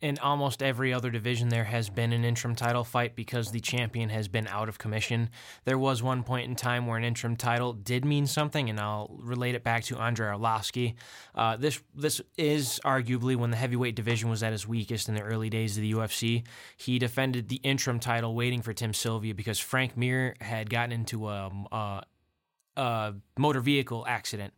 in 0.00 0.18
almost 0.18 0.62
every 0.62 0.94
other 0.94 1.10
division, 1.10 1.50
there 1.50 1.64
has 1.64 1.90
been 1.90 2.12
an 2.12 2.24
interim 2.24 2.54
title 2.54 2.84
fight 2.84 3.14
because 3.14 3.50
the 3.50 3.60
champion 3.60 4.08
has 4.08 4.28
been 4.28 4.46
out 4.48 4.68
of 4.68 4.78
commission. 4.78 5.28
There 5.64 5.78
was 5.78 6.02
one 6.02 6.22
point 6.22 6.48
in 6.48 6.56
time 6.56 6.86
where 6.86 6.96
an 6.96 7.04
interim 7.04 7.36
title 7.36 7.74
did 7.74 8.04
mean 8.04 8.26
something, 8.26 8.70
and 8.70 8.80
I'll 8.80 9.18
relate 9.20 9.54
it 9.54 9.62
back 9.62 9.84
to 9.84 9.98
Andrei 9.98 10.28
Arlovski. 10.28 10.94
Uh, 11.34 11.56
this 11.56 11.82
this 11.94 12.20
is 12.38 12.80
arguably 12.84 13.36
when 13.36 13.50
the 13.50 13.56
heavyweight 13.56 13.94
division 13.94 14.30
was 14.30 14.42
at 14.42 14.52
its 14.52 14.66
weakest 14.66 15.08
in 15.08 15.14
the 15.14 15.22
early 15.22 15.50
days 15.50 15.76
of 15.76 15.82
the 15.82 15.92
UFC. 15.92 16.44
He 16.76 16.98
defended 16.98 17.48
the 17.48 17.60
interim 17.62 18.00
title, 18.00 18.34
waiting 18.34 18.62
for 18.62 18.72
Tim 18.72 18.94
Sylvia 18.94 19.34
because 19.34 19.58
Frank 19.58 19.96
Mir 19.96 20.34
had 20.40 20.70
gotten 20.70 20.92
into 20.92 21.28
a, 21.28 21.50
a 21.72 22.02
uh, 22.76 23.12
motor 23.38 23.60
vehicle 23.60 24.04
accident 24.08 24.52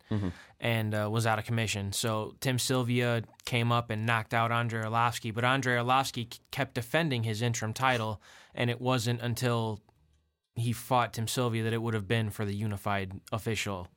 and 0.59 0.93
uh, 0.95 1.09
was 1.11 1.25
out 1.25 1.39
of 1.39 1.45
commission. 1.45 1.91
So 1.91 2.35
Tim 2.39 2.57
Sylvia 2.59 3.23
came 3.45 3.71
up 3.71 3.89
and 3.89 4.05
knocked 4.05 4.33
out 4.33 4.51
Andrei 4.51 4.83
Arlovski, 4.83 5.33
but 5.33 5.43
Andrei 5.43 5.75
Arlovski 5.75 6.29
k- 6.29 6.39
kept 6.51 6.75
defending 6.75 7.23
his 7.23 7.41
interim 7.41 7.73
title, 7.73 8.21
and 8.55 8.69
it 8.69 8.79
wasn't 8.79 9.21
until 9.21 9.81
he 10.55 10.71
fought 10.71 11.13
Tim 11.13 11.27
Sylvia 11.27 11.63
that 11.63 11.73
it 11.73 11.81
would 11.81 11.95
have 11.95 12.07
been 12.07 12.29
for 12.29 12.45
the 12.45 12.53
unified 12.55 13.11
official 13.31 13.87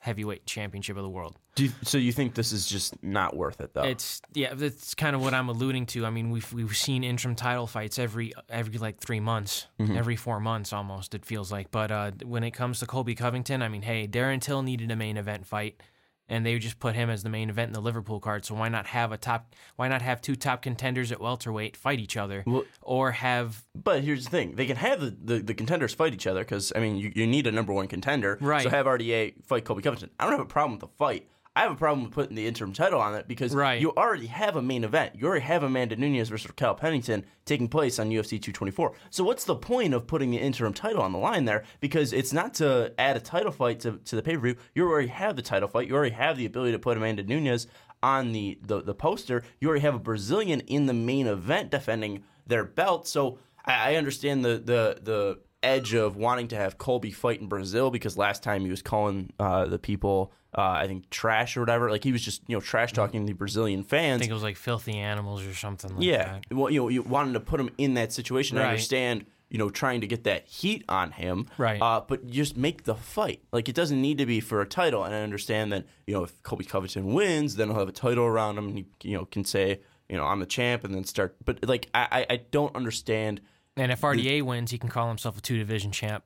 heavyweight 0.00 0.44
championship 0.46 0.96
of 0.96 1.02
the 1.02 1.08
world. 1.08 1.38
Do 1.54 1.64
you, 1.64 1.70
so 1.82 1.98
you 1.98 2.12
think 2.12 2.34
this 2.34 2.50
is 2.52 2.66
just 2.66 3.02
not 3.02 3.36
worth 3.36 3.60
it 3.60 3.74
though? 3.74 3.82
It's 3.82 4.22
yeah, 4.32 4.54
that's 4.54 4.94
kind 4.94 5.14
of 5.14 5.22
what 5.22 5.34
I'm 5.34 5.48
alluding 5.50 5.86
to. 5.86 6.06
I 6.06 6.10
mean, 6.10 6.30
we've 6.30 6.50
we've 6.52 6.74
seen 6.76 7.04
interim 7.04 7.34
title 7.34 7.66
fights 7.66 7.98
every 7.98 8.32
every 8.48 8.78
like 8.78 9.00
three 9.00 9.20
months, 9.20 9.66
every 9.78 10.16
four 10.16 10.40
months 10.40 10.72
almost. 10.72 11.14
It 11.14 11.26
feels 11.26 11.52
like. 11.52 11.70
But 11.70 11.90
uh, 11.90 12.10
when 12.24 12.42
it 12.42 12.52
comes 12.52 12.80
to 12.80 12.86
Colby 12.86 13.14
Covington, 13.14 13.60
I 13.60 13.68
mean, 13.68 13.82
hey, 13.82 14.08
Darren 14.08 14.40
Till 14.40 14.62
needed 14.62 14.90
a 14.90 14.96
main 14.96 15.18
event 15.18 15.46
fight, 15.46 15.82
and 16.26 16.46
they 16.46 16.58
just 16.58 16.78
put 16.78 16.94
him 16.94 17.10
as 17.10 17.22
the 17.22 17.28
main 17.28 17.50
event 17.50 17.68
in 17.68 17.72
the 17.74 17.82
Liverpool 17.82 18.18
card. 18.18 18.46
So 18.46 18.54
why 18.54 18.70
not 18.70 18.86
have 18.86 19.12
a 19.12 19.18
top? 19.18 19.54
Why 19.76 19.88
not 19.88 20.00
have 20.00 20.22
two 20.22 20.36
top 20.36 20.62
contenders 20.62 21.12
at 21.12 21.20
welterweight 21.20 21.76
fight 21.76 22.00
each 22.00 22.16
other, 22.16 22.44
Well- 22.46 22.64
or 22.80 23.12
have 23.12 23.62
but 23.74 24.02
here's 24.02 24.24
the 24.24 24.30
thing: 24.30 24.54
they 24.54 24.64
can 24.64 24.76
have 24.76 25.00
the, 25.00 25.14
the, 25.22 25.38
the 25.40 25.54
contenders 25.54 25.92
fight 25.92 26.14
each 26.14 26.26
other 26.26 26.40
because 26.40 26.72
I 26.74 26.80
mean 26.80 26.96
you, 26.96 27.12
you 27.14 27.26
need 27.26 27.46
a 27.46 27.52
number 27.52 27.74
one 27.74 27.88
contender. 27.88 28.38
Right. 28.40 28.62
So 28.62 28.70
have 28.70 28.86
RDA 28.86 29.44
fight 29.44 29.66
Colby 29.66 29.82
Covington. 29.82 30.08
I 30.18 30.24
don't 30.24 30.32
have 30.32 30.40
a 30.40 30.46
problem 30.46 30.72
with 30.72 30.80
the 30.80 30.96
fight. 30.96 31.28
I 31.54 31.62
have 31.62 31.72
a 31.72 31.76
problem 31.76 32.04
with 32.04 32.14
putting 32.14 32.34
the 32.34 32.46
interim 32.46 32.72
title 32.72 32.98
on 33.00 33.14
it 33.14 33.28
because 33.28 33.54
Right. 33.54 33.78
you 33.78 33.92
already 33.92 34.26
have 34.26 34.56
a 34.56 34.62
main 34.62 34.84
event. 34.84 35.16
You 35.16 35.26
already 35.26 35.44
have 35.44 35.62
Amanda 35.62 35.96
Nunes 35.96 36.30
versus 36.30 36.48
Raquel 36.48 36.74
Pennington 36.74 37.26
taking 37.44 37.68
place 37.68 37.98
on 37.98 38.08
UFC 38.10 38.38
224. 38.40 38.94
So 39.10 39.22
what's 39.22 39.44
the 39.44 39.54
point 39.56 39.92
of 39.92 40.06
putting 40.06 40.30
the 40.30 40.38
interim 40.38 40.72
title 40.72 41.02
on 41.02 41.12
the 41.12 41.18
line 41.18 41.44
there? 41.44 41.64
Because 41.80 42.14
it's 42.14 42.32
not 42.32 42.54
to 42.54 42.94
add 42.98 43.18
a 43.18 43.20
title 43.20 43.52
fight 43.52 43.80
to, 43.80 43.98
to 43.98 44.16
the 44.16 44.22
pay 44.22 44.36
per 44.36 44.40
view. 44.42 44.56
You 44.74 44.88
already 44.88 45.08
have 45.08 45.36
the 45.36 45.42
title 45.42 45.68
fight. 45.68 45.88
You 45.88 45.94
already 45.94 46.14
have 46.14 46.38
the 46.38 46.46
ability 46.46 46.72
to 46.72 46.78
put 46.78 46.96
Amanda 46.96 47.22
Nunes 47.22 47.66
on 48.02 48.32
the, 48.32 48.58
the, 48.62 48.80
the 48.80 48.94
poster. 48.94 49.44
You 49.60 49.68
already 49.68 49.82
have 49.82 49.94
a 49.94 49.98
Brazilian 50.00 50.60
in 50.60 50.86
the 50.86 50.94
main 50.94 51.26
event 51.26 51.70
defending 51.70 52.24
their 52.46 52.64
belt. 52.64 53.06
So 53.06 53.38
I, 53.66 53.92
I 53.92 53.96
understand 53.96 54.42
the 54.42 54.56
the 54.58 54.98
the 55.02 55.38
edge 55.62 55.94
of 55.94 56.16
wanting 56.16 56.48
to 56.48 56.56
have 56.56 56.76
Colby 56.78 57.12
fight 57.12 57.40
in 57.40 57.46
Brazil 57.46 57.90
because 57.90 58.16
last 58.16 58.42
time 58.42 58.64
he 58.64 58.70
was 58.70 58.82
calling 58.82 59.32
uh, 59.38 59.66
the 59.66 59.78
people 59.78 60.32
uh, 60.56 60.60
I 60.62 60.86
think 60.86 61.08
trash 61.10 61.56
or 61.56 61.60
whatever. 61.60 61.90
Like 61.90 62.04
he 62.04 62.12
was 62.12 62.22
just 62.22 62.42
you 62.46 62.56
know 62.56 62.60
trash 62.60 62.92
talking 62.92 63.24
the 63.26 63.32
Brazilian 63.32 63.82
fans. 63.84 64.16
I 64.16 64.20
think 64.20 64.30
it 64.30 64.34
was 64.34 64.42
like 64.42 64.56
filthy 64.56 64.96
animals 64.98 65.44
or 65.46 65.54
something 65.54 65.94
like 65.96 66.04
yeah, 66.04 66.38
that. 66.48 66.54
well 66.54 66.70
you 66.70 66.80
know 66.80 66.88
you 66.88 67.02
wanted 67.02 67.32
to 67.34 67.40
put 67.40 67.58
him 67.60 67.70
in 67.78 67.94
that 67.94 68.12
situation. 68.12 68.58
I 68.58 68.62
Right. 68.62 68.68
understand 68.70 69.24
you 69.50 69.58
know 69.58 69.68
trying 69.70 70.00
to 70.02 70.06
get 70.06 70.24
that 70.24 70.46
heat 70.46 70.84
on 70.88 71.12
him. 71.12 71.46
Right. 71.58 71.80
Uh, 71.80 72.02
but 72.06 72.26
just 72.28 72.56
make 72.56 72.84
the 72.84 72.94
fight. 72.94 73.40
Like 73.52 73.68
it 73.68 73.74
doesn't 73.74 74.00
need 74.00 74.18
to 74.18 74.26
be 74.26 74.40
for 74.40 74.60
a 74.60 74.66
title. 74.66 75.04
And 75.04 75.14
I 75.14 75.22
understand 75.22 75.72
that 75.72 75.84
you 76.06 76.14
know 76.14 76.24
if 76.24 76.42
Colby 76.42 76.64
Covington 76.64 77.12
wins, 77.14 77.56
then 77.56 77.68
he'll 77.68 77.78
have 77.78 77.88
a 77.88 77.92
title 77.92 78.24
around 78.24 78.58
him, 78.58 78.68
and 78.68 78.78
he 78.78 78.86
you 79.04 79.16
know 79.16 79.24
can 79.24 79.44
say 79.44 79.80
you 80.08 80.16
know 80.16 80.24
I'm 80.24 80.40
the 80.40 80.46
champ, 80.46 80.84
and 80.84 80.94
then 80.94 81.04
start. 81.04 81.36
But 81.44 81.66
like 81.66 81.88
I 81.94 82.08
I, 82.28 82.34
I 82.34 82.36
don't 82.50 82.74
understand. 82.76 83.40
And 83.74 83.90
if 83.90 84.02
RDA 84.02 84.42
wins, 84.42 84.70
he 84.70 84.76
can 84.76 84.90
call 84.90 85.08
himself 85.08 85.38
a 85.38 85.40
two 85.40 85.56
division 85.56 85.92
champ. 85.92 86.24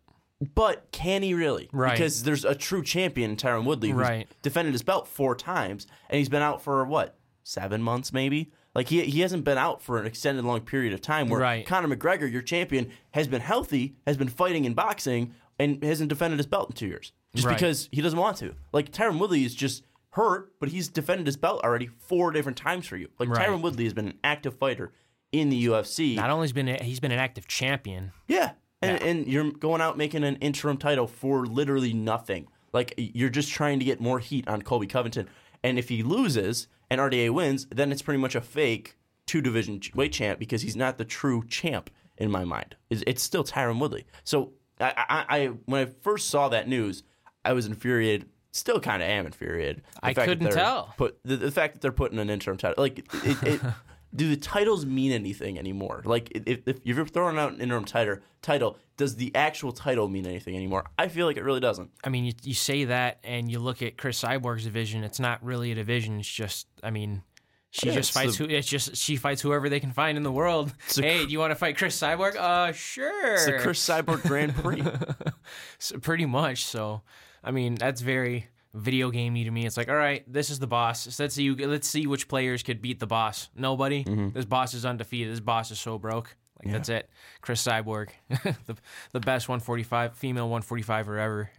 But 0.55 0.90
can 0.93 1.23
he 1.23 1.33
really? 1.35 1.69
Right. 1.73 1.93
Because 1.93 2.23
there's 2.25 2.45
a 2.45 2.55
true 2.55 2.83
champion, 2.83 3.37
Tyron 3.37 3.64
Woodley, 3.64 3.90
who's 3.90 4.00
Right. 4.00 4.28
defended 4.43 4.75
his 4.75 4.83
belt 4.83 5.09
four 5.09 5.35
times, 5.35 5.87
and 6.11 6.19
he's 6.19 6.28
been 6.28 6.43
out 6.43 6.61
for 6.62 6.85
what 6.85 7.19
seven 7.43 7.83
months, 7.83 8.12
maybe. 8.12 8.50
Like 8.75 8.88
he 8.88 9.02
he 9.05 9.21
hasn't 9.21 9.45
been 9.45 9.57
out 9.57 9.81
for 9.81 9.99
an 9.99 10.07
extended 10.07 10.45
long 10.45 10.61
period 10.61 10.93
of 10.93 11.00
time. 11.00 11.28
Where 11.28 11.40
Right. 11.40 11.66
Conor 11.66 11.95
McGregor, 11.95 12.31
your 12.31 12.43
champion, 12.43 12.90
has 13.12 13.26
been 13.28 13.40
healthy, 13.40 13.97
has 14.07 14.16
been 14.19 14.28
fighting 14.28 14.66
in 14.66 14.75
boxing, 14.75 15.33
and 15.59 15.83
hasn't 15.83 16.11
defended 16.11 16.38
his 16.38 16.47
belt 16.47 16.69
in 16.71 16.76
two 16.76 16.87
years, 16.88 17.12
just 17.35 17.47
Right. 17.47 17.55
because 17.55 17.88
he 17.90 18.02
doesn't 18.02 18.19
want 18.19 18.37
to. 18.38 18.55
Like 18.75 18.93
Tyron 18.93 19.19
Woodley 19.19 19.45
is 19.45 19.55
just 19.55 19.85
hurt, 20.11 20.52
but 20.61 20.69
he's 20.69 20.88
defended 20.88 21.26
his 21.26 21.38
belt 21.38 21.62
already 21.64 21.87
four 21.87 22.31
different 22.33 22.59
times 22.59 22.87
for 22.87 22.99
you. 22.99 23.09
Like 23.19 23.31
Right. 23.31 23.47
Tyron 23.49 23.62
Woodley 23.62 23.85
has 23.85 23.95
been 23.95 24.09
an 24.09 24.19
active 24.23 24.59
fighter 24.59 24.93
in 25.33 25.49
the 25.49 25.64
UFC. 25.64 26.14
Not 26.14 26.28
only 26.28 26.45
has 26.45 26.52
been 26.52 26.69
a, 26.69 26.83
he's 26.83 27.00
been 27.00 27.12
an 27.12 27.19
active 27.19 27.49
champion. 27.49 28.12
Yeah. 28.28 28.52
And, 28.83 29.02
and 29.02 29.26
you're 29.26 29.50
going 29.52 29.80
out 29.80 29.97
making 29.97 30.23
an 30.25 30.37
interim 30.37 30.76
title 30.76 31.06
for 31.06 31.47
literally 31.47 31.92
nothing. 31.92 32.49
Like 32.73 32.95
you're 32.97 33.30
just 33.30 33.50
trying 33.50 33.78
to 33.78 33.85
get 33.85 34.00
more 34.00 34.18
heat 34.18 34.47
on 34.49 34.62
Colby 34.62 34.87
Covington. 34.87 35.28
And 35.62 35.78
if 35.78 35.88
he 35.88 36.02
loses 36.02 36.68
and 36.90 37.00
RDA 37.00 37.30
wins, 37.30 37.66
then 37.71 37.90
it's 37.90 38.02
pretty 38.02 38.21
much 38.21 38.35
a 38.35 38.40
fake 38.40 38.97
two 39.26 39.40
division 39.40 39.80
weight 39.95 40.12
champ 40.12 40.38
because 40.38 40.62
he's 40.62 40.76
not 40.76 40.99
the 40.99 41.04
true 41.04 41.45
champ 41.49 41.90
in 42.18 42.30
my 42.30 42.45
mind. 42.45 42.76
It's, 42.90 43.23
still 43.23 43.45
Tyron 43.45 43.80
Woodley. 43.80 44.06
So 44.25 44.52
I, 44.80 44.92
I, 44.97 45.37
I 45.38 45.47
when 45.66 45.87
I 45.87 45.90
first 46.02 46.28
saw 46.28 46.49
that 46.50 46.68
news, 46.68 47.02
I 47.45 47.52
was 47.52 47.66
infuriated. 47.66 48.28
Still 48.52 48.80
kind 48.80 49.02
of 49.02 49.09
am 49.09 49.26
infuriated. 49.26 49.83
The 50.02 50.09
I 50.09 50.14
couldn't 50.14 50.50
tell. 50.52 50.95
Put 50.97 51.18
the, 51.25 51.37
the 51.37 51.50
fact 51.50 51.75
that 51.75 51.83
they're 51.83 51.92
putting 51.92 52.18
an 52.18 52.30
interim 52.30 52.56
title, 52.56 52.83
like 52.83 53.00
it, 53.25 53.42
it, 53.42 53.61
do 54.15 54.29
the 54.29 54.37
titles 54.37 54.87
mean 54.87 55.13
anything 55.13 55.59
anymore? 55.59 56.03
Like, 56.05 56.31
if, 56.35 56.61
if 56.67 56.79
you're 56.85 57.05
throwing 57.07 57.39
out 57.39 57.53
an 57.53 57.61
interim 57.61 57.85
title, 57.85 58.19
title, 58.43 58.79
does 58.97 59.17
the 59.17 59.31
actual 59.35 59.73
title 59.73 60.09
mean 60.09 60.27
anything 60.27 60.57
anymore? 60.57 60.85
I 60.99 61.09
feel 61.09 61.27
like 61.27 61.37
it 61.37 61.45
really 61.45 61.61
doesn't. 61.61 61.91
I 62.05 62.09
mean, 62.09 62.25
you, 62.25 62.33
you 62.43 62.55
say 62.55 62.85
that, 62.85 63.19
and 63.25 63.51
you 63.51 63.59
look 63.59 63.83
at 63.83 63.99
Chris 63.99 64.23
Cyborg's 64.23 64.65
division. 64.65 65.05
It's 65.05 65.21
not 65.21 65.45
really 65.45 65.73
a 65.73 65.75
division. 65.75 66.19
It's 66.21 66.29
just, 66.29 66.67
I 66.83 66.91
mean, 66.91 67.23
she 67.71 67.89
Yeah, 67.89 67.95
just 67.95 68.13
fights. 68.13 68.39
the- 68.39 68.45
who, 68.45 68.51
it's 68.51 68.69
just 68.69 68.97
she 68.97 69.17
fights 69.17 69.43
whoever 69.43 69.69
they 69.69 69.81
can 69.81 69.93
find 69.93 70.17
in 70.17 70.23
the 70.23 70.33
world. 70.33 70.73
a 70.97 71.03
hey, 71.03 71.27
do 71.27 71.31
you 71.33 71.39
want 71.39 71.51
to 71.51 71.57
fight 71.57 71.77
Chris 71.77 72.01
Cyborg? 72.01 72.37
Uh, 72.37 72.73
sure. 72.73 73.35
It's 73.35 73.45
the 73.47 73.59
Chris 73.59 73.87
Cyborg 73.87 74.23
Grand 74.23 74.55
Prix. 74.55 74.83
So 75.79 75.99
pretty 75.99 76.27
much. 76.27 76.65
So, 76.65 77.03
I 77.45 77.51
mean, 77.51 77.75
that's 77.75 78.01
very 78.01 78.49
video 78.76 79.11
gamey 79.11 79.45
to 79.45 79.50
me. 79.50 79.66
It's 79.66 79.76
like, 79.76 79.88
all 79.88 79.97
right, 79.97 80.25
this 80.30 80.50
is 80.50 80.59
the 80.59 80.66
boss. 80.66 81.14
So 81.14 81.25
let's 81.25 81.35
see. 81.35 81.50
Let's 81.50 81.88
see 81.88 82.06
which 82.06 82.28
players 82.28 82.62
could 82.62 82.83
beat 82.83 83.00
the 83.00 83.06
boss. 83.06 83.49
Nobody. 83.54 84.04
Mm-hmm. 84.04 84.30
This 84.30 84.45
boss 84.45 84.75
is 84.75 84.85
undefeated. 84.85 85.33
This 85.33 85.40
boss 85.40 85.71
is 85.71 85.80
so 85.80 85.99
broke. 85.99 86.37
Like 86.64 86.73
that's 86.73 86.88
it. 86.88 87.11
Chris 87.42 87.62
Cyborg, 87.62 88.09
the 88.28 88.76
the 89.12 89.21
best 89.21 89.47
145 89.47 90.14
female 90.14 90.49
145er 90.49 91.18
ever. 91.18 91.50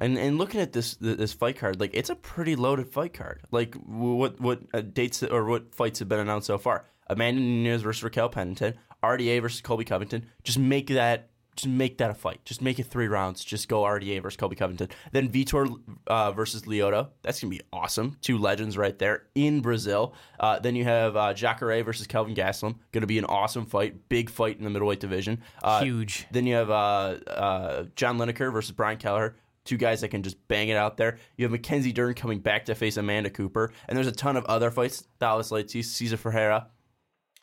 And 0.00 0.18
and 0.18 0.36
looking 0.36 0.60
at 0.60 0.72
this 0.72 0.96
this 0.96 1.32
fight 1.32 1.56
card, 1.56 1.80
like 1.80 1.92
it's 1.94 2.10
a 2.10 2.14
pretty 2.14 2.54
loaded 2.54 2.88
fight 2.88 3.14
card. 3.14 3.40
Like 3.50 3.74
what 3.76 4.38
what 4.38 4.60
uh, 4.74 4.82
dates 4.82 5.22
or 5.22 5.46
what 5.46 5.74
fights 5.74 6.00
have 6.00 6.08
been 6.08 6.20
announced 6.20 6.48
so 6.48 6.58
far? 6.58 6.84
Amanda 7.08 7.40
Nunes 7.40 7.82
versus 7.82 8.02
Raquel 8.02 8.28
Pennington, 8.28 8.74
RDA 9.02 9.40
versus 9.40 9.62
Colby 9.62 9.84
Covington. 9.84 10.26
Just 10.42 10.58
make 10.58 10.88
that 10.88 11.30
just 11.56 11.68
make 11.68 11.98
that 11.98 12.10
a 12.10 12.14
fight. 12.14 12.44
Just 12.44 12.62
make 12.62 12.78
it 12.78 12.84
three 12.84 13.08
rounds. 13.08 13.44
Just 13.44 13.68
go 13.68 13.82
RDA 13.82 14.22
versus 14.22 14.36
Colby 14.36 14.56
Covington. 14.56 14.88
Then 15.12 15.28
Vitor 15.28 15.74
uh, 16.06 16.32
versus 16.32 16.62
Lyoto. 16.62 17.08
That's 17.22 17.40
gonna 17.40 17.50
be 17.50 17.62
awesome. 17.72 18.16
Two 18.20 18.38
legends 18.38 18.76
right 18.76 18.98
there 18.98 19.24
in 19.34 19.60
Brazil. 19.60 20.14
Uh, 20.38 20.58
then 20.58 20.76
you 20.76 20.84
have 20.84 21.16
uh, 21.16 21.32
Jacare 21.34 21.82
versus 21.82 22.06
Kelvin 22.06 22.34
Gastelum. 22.34 22.76
Gonna 22.92 23.06
be 23.06 23.18
an 23.18 23.24
awesome 23.24 23.66
fight. 23.66 24.08
Big 24.08 24.30
fight 24.30 24.58
in 24.58 24.64
the 24.64 24.70
middleweight 24.70 25.00
division. 25.00 25.42
Uh, 25.62 25.82
Huge. 25.82 26.26
then 26.30 26.46
you 26.46 26.54
have 26.54 26.70
uh, 26.70 27.16
uh, 27.26 27.84
John 27.96 28.18
Lineker 28.18 28.52
versus 28.52 28.72
Brian 28.72 28.98
Kelleher. 28.98 29.36
Two 29.64 29.76
guys 29.76 30.00
that 30.02 30.10
can 30.10 30.22
just 30.22 30.46
bang 30.46 30.68
it 30.68 30.76
out 30.76 30.96
there. 30.96 31.18
You 31.36 31.44
have 31.44 31.50
Mackenzie 31.50 31.90
Dern 31.92 32.14
coming 32.14 32.38
back 32.38 32.66
to 32.66 32.74
face 32.76 32.96
Amanda 32.96 33.30
Cooper. 33.30 33.72
And 33.88 33.96
there's 33.96 34.06
a 34.06 34.12
ton 34.12 34.36
of 34.36 34.44
other 34.44 34.70
fights. 34.70 35.02
Dallas 35.18 35.50
Leitzes, 35.50 35.86
Cesar 35.86 36.16
Ferreira. 36.16 36.68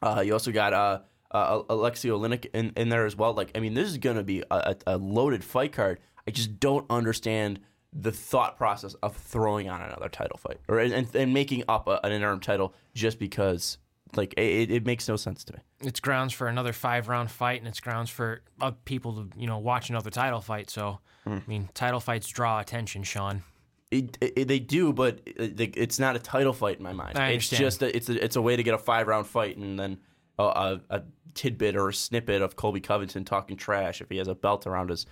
Uh, 0.02 0.22
you 0.26 0.32
also 0.32 0.52
got 0.52 1.04
uh, 1.34 1.38
uh, 1.38 1.64
Alexio 1.74 2.20
Linek 2.20 2.48
in, 2.54 2.74
in 2.78 2.90
there 2.90 3.06
as 3.06 3.16
well. 3.16 3.34
Like, 3.34 3.52
I 3.56 3.60
mean, 3.60 3.74
this 3.74 3.88
is 3.88 3.98
going 3.98 4.18
to 4.18 4.24
be 4.24 4.44
a, 4.52 4.76
a, 4.86 4.98
loaded 4.98 5.44
fight 5.44 5.72
card. 5.72 6.00
I 6.28 6.32
just 6.32 6.60
don't 6.60 6.86
understand 6.90 7.60
the 7.92 8.12
thought 8.12 8.58
process 8.58 8.94
of 9.04 9.16
throwing 9.16 9.70
on 9.70 9.82
another 9.82 10.10
title 10.10 10.38
fight 10.38 10.60
or 10.68 10.80
and, 10.80 11.08
and 11.16 11.34
making 11.34 11.64
up 11.68 11.88
a, 11.88 12.00
an 12.04 12.12
interim 12.12 12.40
title 12.40 12.74
just 12.94 13.20
because, 13.20 13.78
like, 14.16 14.34
it, 14.38 14.72
it 14.72 14.86
makes 14.86 15.08
no 15.08 15.16
sense 15.16 15.44
to 15.46 15.54
me. 15.54 15.60
It's 15.82 16.00
grounds 16.00 16.34
for 16.34 16.48
another 16.48 16.74
five 16.74 17.08
round 17.08 17.30
fight, 17.30 17.60
and 17.60 17.68
it's 17.68 17.80
grounds 17.80 18.10
for 18.10 18.42
uh, 18.62 18.72
people 18.86 19.14
to 19.14 19.30
you 19.40 19.48
know 19.48 19.60
watch 19.60 19.90
another 19.90 20.10
title 20.10 20.42
fight. 20.42 20.70
So, 20.70 21.00
Hmm. 21.24 21.34
I 21.36 21.42
mean, 21.48 21.70
title 21.74 22.00
fights 22.00 22.28
draw 22.28 22.60
attention, 22.60 23.04
Sean. 23.04 23.44
It, 23.92 24.18
it, 24.22 24.48
they 24.48 24.60
do, 24.60 24.92
but 24.92 25.22
it, 25.26 25.78
it's 25.78 26.00
not 26.00 26.16
a 26.16 26.20
title 26.20 26.54
fight 26.54 26.78
in 26.78 26.84
my 26.84 26.94
mind. 26.94 27.18
I 27.18 27.30
it's 27.30 27.48
just 27.48 27.82
a, 27.84 27.96
it's 27.96 28.10
a, 28.10 28.24
it's 28.24 28.36
a 28.36 28.42
way 28.42 28.56
to 28.56 28.64
get 28.64 28.74
a 28.74 28.78
five 28.78 29.08
round 29.08 29.28
fight 29.28 29.56
and 29.58 29.80
then 29.80 30.00
a, 30.40 30.44
a, 30.44 30.82
a 30.90 31.02
tidbit 31.34 31.76
or 31.76 31.90
a 31.90 31.94
snippet 31.94 32.42
of 32.42 32.56
Colby 32.56 32.80
Covington 32.80 33.26
talking 33.26 33.58
trash 33.58 34.02
if 34.02 34.10
he 34.10 34.18
has 34.18 34.28
a 34.28 34.36
belt 34.36 34.68
around 34.68 34.90
his, 34.90 35.06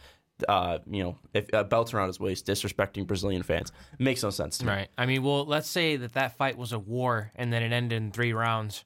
uh, 0.47 0.79
you 0.89 1.03
know, 1.03 1.17
if 1.33 1.51
a 1.53 1.63
belt 1.63 1.93
around 1.93 2.07
his 2.07 2.19
waist, 2.19 2.45
disrespecting 2.45 3.05
Brazilian 3.07 3.43
fans. 3.43 3.71
makes 3.99 4.23
no 4.23 4.29
sense 4.29 4.57
to 4.59 4.65
me. 4.65 4.71
Right. 4.71 4.87
I 4.97 5.05
mean, 5.05 5.23
well, 5.23 5.45
let's 5.45 5.69
say 5.69 5.95
that 5.97 6.13
that 6.13 6.37
fight 6.37 6.57
was 6.57 6.71
a 6.71 6.79
war 6.79 7.31
and 7.35 7.51
then 7.51 7.63
it 7.63 7.71
ended 7.71 7.97
in 7.97 8.11
three 8.11 8.33
rounds 8.33 8.85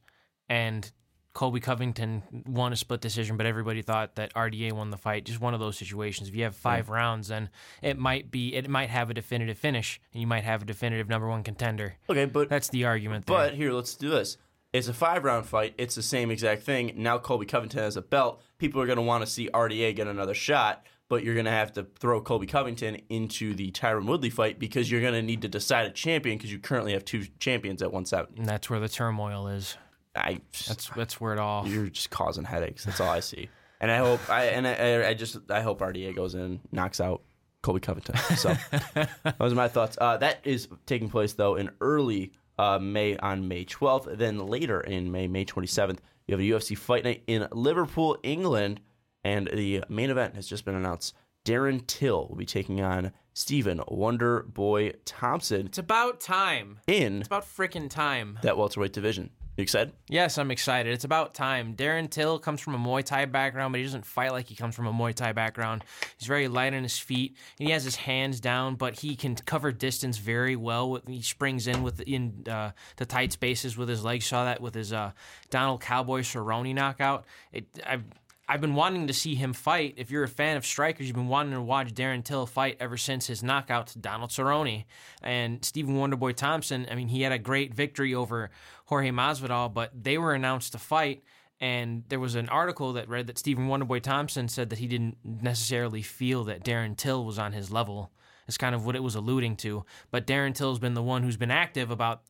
and 0.49 0.91
Colby 1.35 1.59
Covington 1.59 2.23
won 2.47 2.71
a 2.71 2.77
split 2.77 3.01
decision, 3.01 3.35
but 3.35 3.45
everybody 3.45 3.81
thought 3.81 4.15
that 4.15 4.33
RDA 4.33 4.71
won 4.71 4.89
the 4.89 4.97
fight. 4.97 5.25
Just 5.25 5.41
one 5.41 5.53
of 5.53 5.59
those 5.59 5.77
situations. 5.77 6.29
If 6.29 6.35
you 6.35 6.43
have 6.43 6.55
five 6.55 6.89
rounds, 6.89 7.27
then 7.27 7.49
it 7.81 7.97
might 7.97 8.31
be, 8.31 8.55
it 8.55 8.69
might 8.69 8.89
have 8.89 9.09
a 9.09 9.13
definitive 9.13 9.57
finish 9.57 9.99
and 10.13 10.21
you 10.21 10.27
might 10.27 10.45
have 10.45 10.61
a 10.61 10.65
definitive 10.65 11.09
number 11.09 11.27
one 11.27 11.43
contender. 11.43 11.95
Okay, 12.09 12.23
but 12.23 12.47
That's 12.47 12.69
the 12.69 12.85
argument 12.85 13.25
there. 13.25 13.35
But 13.35 13.53
here, 13.53 13.73
let's 13.73 13.95
do 13.95 14.09
this. 14.09 14.37
It's 14.75 14.89
a 14.89 14.93
five 14.93 15.23
round 15.23 15.45
fight. 15.45 15.73
It's 15.77 15.95
the 15.95 16.01
same 16.01 16.31
exact 16.31 16.63
thing. 16.63 16.91
Now 16.97 17.17
Colby 17.17 17.45
Covington 17.45 17.79
has 17.79 17.95
a 17.95 18.01
belt. 18.01 18.41
People 18.57 18.81
are 18.81 18.85
going 18.85 18.97
to 18.97 19.01
want 19.03 19.23
to 19.25 19.31
see 19.31 19.49
RDA 19.53 19.95
get 19.95 20.07
another 20.07 20.33
shot, 20.33 20.85
but 21.07 21.23
you're 21.23 21.33
going 21.33 21.45
to 21.45 21.51
have 21.51 21.71
to 21.73 21.87
throw 21.97 22.19
Colby 22.19 22.45
Covington 22.45 22.97
into 23.09 23.53
the 23.53 23.71
Tyron 23.71 24.05
Woodley 24.05 24.29
fight 24.29 24.59
because 24.59 24.91
you're 24.91 24.99
going 25.01 25.13
to 25.13 25.21
need 25.21 25.41
to 25.43 25.47
decide 25.47 25.85
a 25.85 25.91
champion 25.91 26.37
because 26.37 26.51
you 26.51 26.59
currently 26.59 26.91
have 26.91 27.05
two 27.05 27.25
champions 27.39 27.81
at 27.81 27.93
170. 27.93 28.37
and 28.37 28.45
that's 28.49 28.69
where 28.69 28.81
the 28.81 28.89
turmoil 28.89 29.47
is. 29.47 29.77
I 30.13 30.39
That's 30.67 30.89
that's 30.89 31.21
where 31.21 31.33
it 31.33 31.39
all. 31.39 31.67
you're 31.67 31.87
just 31.87 32.09
causing 32.09 32.43
headaches. 32.43 32.83
That's 32.85 32.99
all 32.99 33.09
I 33.09 33.19
see. 33.21 33.49
And 33.79 33.89
I 33.91 33.97
hope 33.97 34.29
I 34.29 34.45
and 34.45 34.67
I, 34.67 35.09
I 35.09 35.13
just 35.13 35.37
I 35.51 35.61
hope 35.61 35.79
RDA 35.79 36.15
goes 36.15 36.35
in 36.35 36.59
knocks 36.71 36.99
out 37.01 37.21
Colby 37.61 37.79
Covington. 37.81 38.15
So 38.37 38.55
those 39.39 39.51
are 39.51 39.55
my 39.55 39.67
thoughts. 39.67 39.97
Uh, 39.99 40.17
that 40.17 40.39
is 40.45 40.67
taking 40.85 41.09
place 41.09 41.33
though 41.33 41.55
in 41.55 41.69
early 41.81 42.31
uh, 42.57 42.79
May 42.79 43.17
on 43.17 43.47
May 43.47 43.65
12th. 43.65 44.17
Then 44.17 44.39
later 44.47 44.81
in 44.81 45.11
May, 45.11 45.27
May 45.27 45.45
27th, 45.45 45.99
you 46.27 46.33
have 46.33 46.39
a 46.39 46.43
UFC 46.43 46.77
fight 46.77 47.03
night 47.03 47.23
in 47.27 47.47
Liverpool, 47.51 48.17
England, 48.23 48.79
and 49.23 49.49
the 49.53 49.83
main 49.89 50.09
event 50.09 50.35
has 50.35 50.47
just 50.47 50.65
been 50.65 50.75
announced. 50.75 51.13
Darren 51.45 51.85
Till 51.85 52.27
will 52.27 52.35
be 52.35 52.45
taking 52.45 52.81
on 52.81 53.11
Stephen 53.33 53.79
Wonder 53.87 54.43
Boy 54.43 54.93
Thompson 55.05 55.67
It's 55.67 55.77
about 55.77 56.19
time. 56.19 56.79
in 56.87 57.19
It's 57.19 57.27
about 57.27 57.43
freaking 57.45 57.89
time. 57.89 58.39
that 58.41 58.57
welterweight 58.57 58.93
division. 58.93 59.29
You 59.57 59.61
excited? 59.61 59.93
Yes, 60.09 60.37
I'm 60.37 60.51
excited. 60.51 60.93
It's 60.93 61.05
about 61.05 61.33
time. 61.33 61.75
Darren 61.75 62.09
Till 62.09 62.39
comes 62.39 62.59
from 62.59 62.75
a 62.75 62.77
Muay 62.77 63.05
Thai 63.05 63.23
background, 63.25 63.71
but 63.71 63.77
he 63.77 63.85
doesn't 63.85 64.05
fight 64.05 64.33
like 64.33 64.47
he 64.47 64.55
comes 64.55 64.75
from 64.75 64.85
a 64.85 64.91
Muay 64.91 65.13
Thai 65.13 65.31
background. 65.31 65.85
He's 66.17 66.27
very 66.27 66.49
light 66.49 66.73
on 66.73 66.83
his 66.83 66.99
feet, 66.99 67.37
and 67.57 67.67
he 67.67 67.73
has 67.73 67.85
his 67.85 67.95
hands 67.95 68.41
down, 68.41 68.75
but 68.75 68.99
he 68.99 69.15
can 69.15 69.35
cover 69.35 69.71
distance 69.71 70.17
very 70.17 70.57
well. 70.57 70.99
He 71.07 71.21
springs 71.21 71.67
in 71.67 71.83
with 71.83 72.01
in 72.01 72.43
uh, 72.49 72.71
the 72.97 73.05
tight 73.05 73.31
spaces 73.31 73.77
with 73.77 73.87
his 73.87 74.03
legs. 74.03 74.25
Saw 74.25 74.43
that 74.43 74.59
with 74.59 74.75
his 74.75 74.91
uh, 74.91 75.11
Donald 75.49 75.79
Cowboy 75.79 76.19
Cerrone 76.19 76.75
knockout. 76.75 77.23
It, 77.53 77.65
I've 77.85 78.03
I've 78.47 78.61
been 78.61 78.75
wanting 78.75 79.07
to 79.07 79.13
see 79.13 79.35
him 79.35 79.53
fight. 79.53 79.95
If 79.97 80.11
you're 80.11 80.23
a 80.23 80.27
fan 80.27 80.55
of 80.57 80.65
strikers, 80.65 81.07
you've 81.07 81.15
been 81.15 81.27
wanting 81.27 81.53
to 81.53 81.61
watch 81.61 81.93
Darren 81.93 82.23
Till 82.23 82.45
fight 82.45 82.77
ever 82.79 82.97
since 82.97 83.27
his 83.27 83.41
knockout 83.41 83.87
to 83.87 83.99
Donald 83.99 84.29
Cerrone. 84.29 84.85
And 85.21 85.65
Stephen 85.65 85.95
Wonderboy 85.95 86.35
Thompson, 86.35 86.85
I 86.89 86.95
mean, 86.95 87.07
he 87.07 87.23
had 87.23 87.31
a 87.31 87.39
great 87.39 87.73
victory 87.73 88.13
over 88.13 88.51
Jorge 88.85 89.09
Masvidal, 89.09 89.73
but 89.73 89.91
they 89.99 90.17
were 90.17 90.33
announced 90.33 90.73
to 90.73 90.77
fight. 90.77 91.23
And 91.59 92.03
there 92.09 92.19
was 92.19 92.35
an 92.35 92.49
article 92.49 92.93
that 92.93 93.09
read 93.09 93.27
that 93.27 93.39
Stephen 93.39 93.67
Wonderboy 93.67 94.01
Thompson 94.01 94.47
said 94.47 94.69
that 94.69 94.79
he 94.79 94.87
didn't 94.87 95.17
necessarily 95.23 96.01
feel 96.01 96.43
that 96.43 96.63
Darren 96.63 96.95
Till 96.95 97.25
was 97.25 97.39
on 97.39 97.53
his 97.53 97.71
level. 97.71 98.11
Is 98.47 98.59
kind 98.59 98.75
of 98.75 98.85
what 98.85 98.95
it 98.95 99.01
was 99.01 99.15
alluding 99.15 99.55
to. 99.57 99.85
But 100.11 100.27
Darren 100.27 100.53
Till's 100.53 100.77
been 100.77 100.93
the 100.93 101.01
one 101.01 101.23
who's 101.23 101.37
been 101.37 101.49
active 101.49 101.89
about 101.89 102.21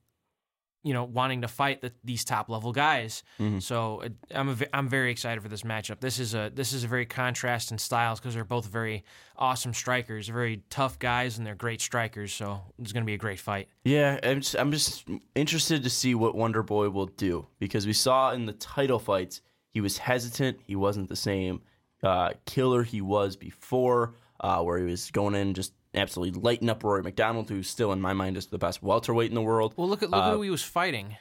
you 0.86 0.94
know, 0.94 1.04
wanting 1.04 1.42
to 1.42 1.48
fight 1.48 1.82
the, 1.82 1.92
these 2.04 2.24
top 2.24 2.48
level 2.48 2.72
guys. 2.72 3.24
So 3.58 4.04
uh, 4.04 4.10
I'm 4.30 4.50
a, 4.50 4.58
I'm 4.72 4.88
very 4.88 5.10
excited 5.10 5.42
for 5.42 5.50
this 5.50 5.64
matchup. 5.64 6.00
This 6.00 6.20
is 6.20 6.36
a 6.36 6.52
this 6.54 6.74
is 6.74 6.84
a 6.84 6.88
very 6.88 7.08
contrast 7.08 7.72
in 7.72 7.80
styles 7.80 8.20
because 8.20 8.36
they're 8.36 8.46
both 8.46 8.68
very 8.68 9.04
awesome 9.36 9.74
strikers, 9.74 10.28
very 10.28 10.62
tough 10.70 11.00
guys, 11.00 11.40
and 11.40 11.46
they're 11.46 11.56
great 11.56 11.82
strikers. 11.82 12.32
So 12.32 12.62
it's 12.80 12.92
going 12.92 13.04
to 13.04 13.08
be 13.08 13.16
a 13.16 13.18
great 13.18 13.40
fight. 13.40 13.68
Yeah, 13.84 14.20
I'm 14.22 14.42
just, 14.42 14.56
I'm 14.56 14.72
just 14.72 15.08
interested 15.34 15.84
to 15.84 15.90
see 15.90 16.14
what 16.14 16.36
Wonder 16.36 16.62
Boy 16.62 16.92
will 16.92 17.08
do 17.08 17.48
because 17.58 17.88
we 17.88 17.94
saw 17.94 18.32
in 18.32 18.46
the 18.46 18.54
title 18.54 19.00
fights 19.00 19.42
he 19.72 19.82
was 19.82 19.98
hesitant. 19.98 20.60
He 20.64 20.76
wasn't 20.76 21.10
the 21.10 21.16
same 21.16 21.62
uh, 22.04 22.34
killer 22.46 22.84
he 22.84 23.02
was 23.02 23.36
before, 23.36 24.14
uh, 24.40 24.62
where 24.62 24.78
he 24.78 24.86
was 24.86 25.10
going 25.10 25.34
in 25.34 25.56
just 25.56 25.74
absolutely 25.96 26.40
lighten 26.42 26.70
up 26.70 26.84
Rory 26.84 27.04
MacDonald, 27.04 27.50
who 27.50 27.64
still 27.64 27.92
in 27.92 28.02
my 28.02 28.14
mind 28.14 28.38
is 28.38 28.48
the 28.48 28.58
best 28.58 28.84
welterweight 28.84 29.30
in 29.30 29.36
the 29.36 29.42
world. 29.42 29.74
Well, 29.78 29.88
look 29.88 30.04
at 30.04 30.10
look 30.10 30.22
at 30.22 30.30
uh, 30.30 30.34
who 30.34 30.42
he 30.42 30.50
was 30.50 30.64
fighting. 30.64 31.18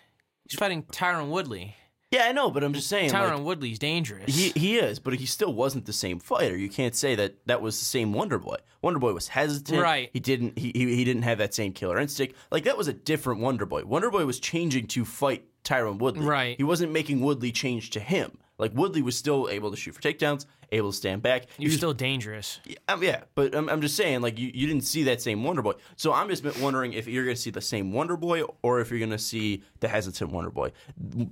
He's 0.48 0.58
fighting 0.58 0.82
Tyron 0.84 1.28
Woodley. 1.28 1.76
Yeah, 2.10 2.26
I 2.26 2.32
know, 2.32 2.50
but 2.50 2.62
I'm 2.62 2.74
just 2.74 2.88
saying. 2.88 3.10
Tyron 3.10 3.38
like, 3.38 3.44
Woodley's 3.44 3.78
dangerous. 3.78 4.32
he 4.32 4.50
he 4.50 4.76
is, 4.76 5.00
but 5.00 5.14
he 5.14 5.26
still 5.26 5.52
wasn't 5.52 5.86
the 5.86 5.92
same 5.92 6.20
fighter. 6.20 6.56
You 6.56 6.68
can't 6.68 6.94
say 6.94 7.16
that 7.16 7.44
that 7.46 7.60
was 7.60 7.78
the 7.78 7.84
same 7.84 8.12
Wonder 8.12 8.38
Boy. 8.38 8.56
Wonder 8.82 9.00
Boy 9.00 9.12
was 9.12 9.28
hesitant. 9.28 9.82
Right. 9.82 10.10
He 10.12 10.20
didn't 10.20 10.56
he, 10.56 10.70
he 10.74 10.94
he 10.94 11.04
didn't 11.04 11.22
have 11.22 11.38
that 11.38 11.54
same 11.54 11.72
killer 11.72 11.98
instinct. 11.98 12.36
Like 12.52 12.64
that 12.64 12.78
was 12.78 12.86
a 12.86 12.92
different 12.92 13.40
Wonder 13.40 13.66
Boy. 13.66 13.84
Wonder 13.84 14.10
Boy 14.10 14.26
was 14.26 14.38
changing 14.38 14.86
to 14.88 15.04
fight 15.04 15.44
Tyron 15.64 15.98
Woodley. 15.98 16.24
Right. 16.24 16.56
He 16.56 16.62
wasn't 16.62 16.92
making 16.92 17.20
Woodley 17.20 17.50
change 17.50 17.90
to 17.90 18.00
him. 18.00 18.38
Like 18.58 18.72
Woodley 18.74 19.02
was 19.02 19.16
still 19.16 19.48
able 19.50 19.70
to 19.70 19.76
shoot 19.76 19.94
for 19.94 20.00
takedowns, 20.00 20.46
able 20.70 20.90
to 20.90 20.96
stand 20.96 21.22
back. 21.22 21.46
You're 21.58 21.68
was 21.68 21.76
still 21.76 21.92
dangerous. 21.92 22.60
um, 22.88 23.02
yeah, 23.02 23.22
but 23.34 23.54
I'm, 23.54 23.68
I'm 23.68 23.80
just 23.80 23.96
saying, 23.96 24.20
like, 24.20 24.38
you, 24.38 24.50
you 24.54 24.66
didn't 24.66 24.84
see 24.84 25.02
that 25.04 25.20
same 25.20 25.42
Wonder 25.42 25.62
Boy. 25.62 25.72
So 25.96 26.12
I'm 26.12 26.28
just 26.28 26.44
wondering 26.60 26.92
if 26.92 27.08
you're 27.08 27.24
going 27.24 27.36
to 27.36 27.40
see 27.42 27.50
the 27.50 27.60
same 27.60 27.92
Wonder 27.92 28.16
Boy 28.16 28.42
or 28.62 28.80
if 28.80 28.90
you're 28.90 29.00
going 29.00 29.10
to 29.10 29.18
see 29.18 29.62
the 29.80 29.88
hesitant 29.88 30.30
Wonder 30.30 30.50
Boy. 30.50 30.72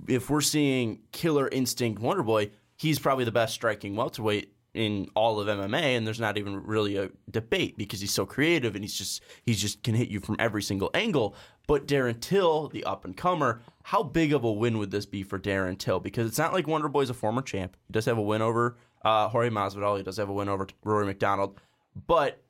If 0.07 0.29
we're 0.29 0.41
seeing 0.41 0.99
Killer 1.11 1.47
Instinct 1.47 2.01
Wonder 2.01 2.23
Boy, 2.23 2.51
he's 2.75 2.99
probably 2.99 3.25
the 3.25 3.31
best 3.31 3.53
striking 3.53 3.95
welterweight 3.95 4.53
in 4.73 5.07
all 5.15 5.39
of 5.39 5.47
MMA, 5.47 5.97
and 5.97 6.05
there's 6.05 6.19
not 6.19 6.37
even 6.37 6.63
really 6.63 6.97
a 6.97 7.09
debate 7.29 7.77
because 7.77 8.01
he's 8.01 8.11
so 8.11 8.25
creative 8.25 8.75
and 8.75 8.83
he's 8.83 8.95
just 8.95 9.21
he's 9.43 9.61
just 9.61 9.83
can 9.83 9.95
hit 9.95 10.09
you 10.09 10.19
from 10.19 10.35
every 10.39 10.63
single 10.63 10.89
angle. 10.93 11.35
But 11.67 11.87
Darren 11.87 12.19
Till, 12.19 12.67
the 12.69 12.83
up 12.83 13.05
and 13.05 13.15
comer, 13.15 13.61
how 13.83 14.03
big 14.03 14.33
of 14.33 14.43
a 14.43 14.51
win 14.51 14.77
would 14.79 14.91
this 14.91 15.05
be 15.05 15.23
for 15.23 15.39
Darren 15.39 15.77
Till? 15.77 15.99
Because 15.99 16.27
it's 16.27 16.37
not 16.37 16.53
like 16.53 16.67
Wonder 16.67 16.89
Boy's 16.89 17.09
a 17.09 17.13
former 17.13 17.41
champ. 17.41 17.77
He 17.87 17.93
does 17.93 18.05
have 18.05 18.17
a 18.17 18.21
win 18.21 18.41
over 18.41 18.77
uh, 19.03 19.29
Jorge 19.29 19.49
Masvidal. 19.49 19.97
He 19.97 20.03
does 20.03 20.17
have 20.17 20.29
a 20.29 20.33
win 20.33 20.49
over 20.49 20.67
Rory 20.83 21.05
MacDonald, 21.05 21.59
but 22.07 22.41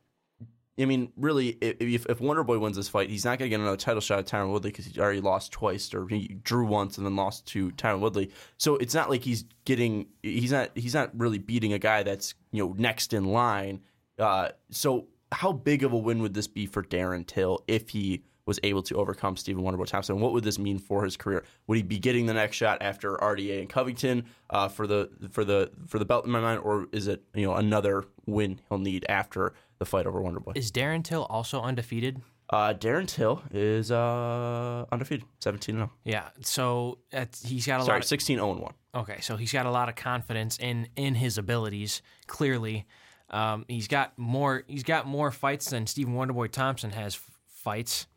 I 0.79 0.85
mean, 0.85 1.11
really, 1.17 1.49
if, 1.61 2.07
if 2.07 2.19
Wonder 2.19 2.43
Boy 2.43 2.57
wins 2.57 2.77
this 2.77 2.89
fight, 2.89 3.09
he's 3.09 3.25
not 3.25 3.37
going 3.37 3.49
to 3.51 3.55
get 3.55 3.61
another 3.61 3.77
title 3.77 4.01
shot 4.01 4.19
at 4.19 4.25
Tyron 4.25 4.51
Woodley 4.51 4.71
because 4.71 4.85
he 4.85 4.99
already 4.99 5.21
lost 5.21 5.51
twice, 5.51 5.93
or 5.93 6.07
he 6.07 6.39
drew 6.43 6.65
once 6.65 6.97
and 6.97 7.05
then 7.05 7.15
lost 7.15 7.45
to 7.47 7.69
Tyron 7.71 7.99
Woodley. 7.99 8.31
So 8.57 8.77
it's 8.77 8.95
not 8.95 9.09
like 9.09 9.21
he's 9.21 9.45
getting 9.65 10.07
he's 10.23 10.51
not 10.51 10.71
he's 10.73 10.95
not 10.95 11.11
really 11.15 11.37
beating 11.37 11.73
a 11.73 11.79
guy 11.79 12.01
that's 12.01 12.33
you 12.51 12.65
know 12.65 12.73
next 12.75 13.13
in 13.13 13.25
line. 13.25 13.81
Uh, 14.17 14.49
so 14.71 15.07
how 15.31 15.51
big 15.51 15.83
of 15.83 15.93
a 15.93 15.97
win 15.97 16.21
would 16.23 16.33
this 16.33 16.47
be 16.47 16.65
for 16.65 16.83
Darren 16.83 17.25
Till 17.25 17.63
if 17.67 17.89
he 17.89 18.23
was 18.45 18.59
able 18.63 18.83
to 18.83 18.95
overcome 18.95 19.37
Stephen 19.37 19.63
Wonderboy 19.63 19.87
Thompson? 19.87 20.19
What 20.19 20.33
would 20.33 20.43
this 20.43 20.59
mean 20.59 20.79
for 20.79 21.03
his 21.03 21.15
career? 21.15 21.43
Would 21.67 21.77
he 21.77 21.83
be 21.83 21.99
getting 21.99 22.25
the 22.25 22.33
next 22.33 22.57
shot 22.57 22.79
after 22.81 23.15
RDA 23.17 23.59
and 23.59 23.69
Covington 23.69 24.25
uh, 24.49 24.67
for 24.67 24.87
the 24.87 25.09
for 25.31 25.45
the 25.45 25.71
for 25.87 25.99
the 25.99 26.05
belt 26.05 26.25
in 26.25 26.31
my 26.31 26.39
mind, 26.39 26.61
or 26.61 26.87
is 26.91 27.07
it 27.07 27.23
you 27.35 27.45
know 27.45 27.53
another 27.53 28.05
win 28.25 28.59
he'll 28.69 28.79
need 28.79 29.05
after? 29.07 29.53
The 29.83 29.89
fight 29.89 30.05
over 30.07 30.21
Wonder 30.21 30.39
Boy. 30.39 30.53
Is 30.55 30.71
Darren 30.71 31.03
Till 31.03 31.23
also 31.25 31.61
undefeated? 31.61 32.21
Uh, 32.49 32.73
Darren 32.73 33.07
Till 33.07 33.41
is 33.51 33.91
uh, 33.91 34.85
undefeated, 34.91 35.25
17 35.39 35.75
0. 35.75 35.91
Yeah, 36.03 36.29
so 36.41 36.99
he's 37.43 37.65
got 37.65 37.81
a 37.81 37.83
Sorry, 37.83 37.97
lot. 37.97 38.03
Of, 38.03 38.05
16 38.05 38.37
0 38.37 38.53
1. 38.53 38.73
Okay, 38.95 39.21
so 39.21 39.37
he's 39.37 39.51
got 39.51 39.65
a 39.65 39.71
lot 39.71 39.89
of 39.89 39.95
confidence 39.95 40.57
in 40.59 40.87
in 40.95 41.15
his 41.15 41.37
abilities. 41.37 42.01
Clearly, 42.27 42.85
um, 43.29 43.65
he's 43.67 43.87
got 43.87 44.17
more. 44.17 44.63
He's 44.67 44.83
got 44.83 45.07
more 45.07 45.31
fights 45.31 45.69
than 45.69 45.87
Stephen 45.87 46.13
Wonderboy 46.15 46.51
Thompson 46.51 46.91
has 46.91 47.15
f- 47.15 47.29
fights. 47.47 48.07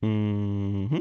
Hmm. 0.00 0.98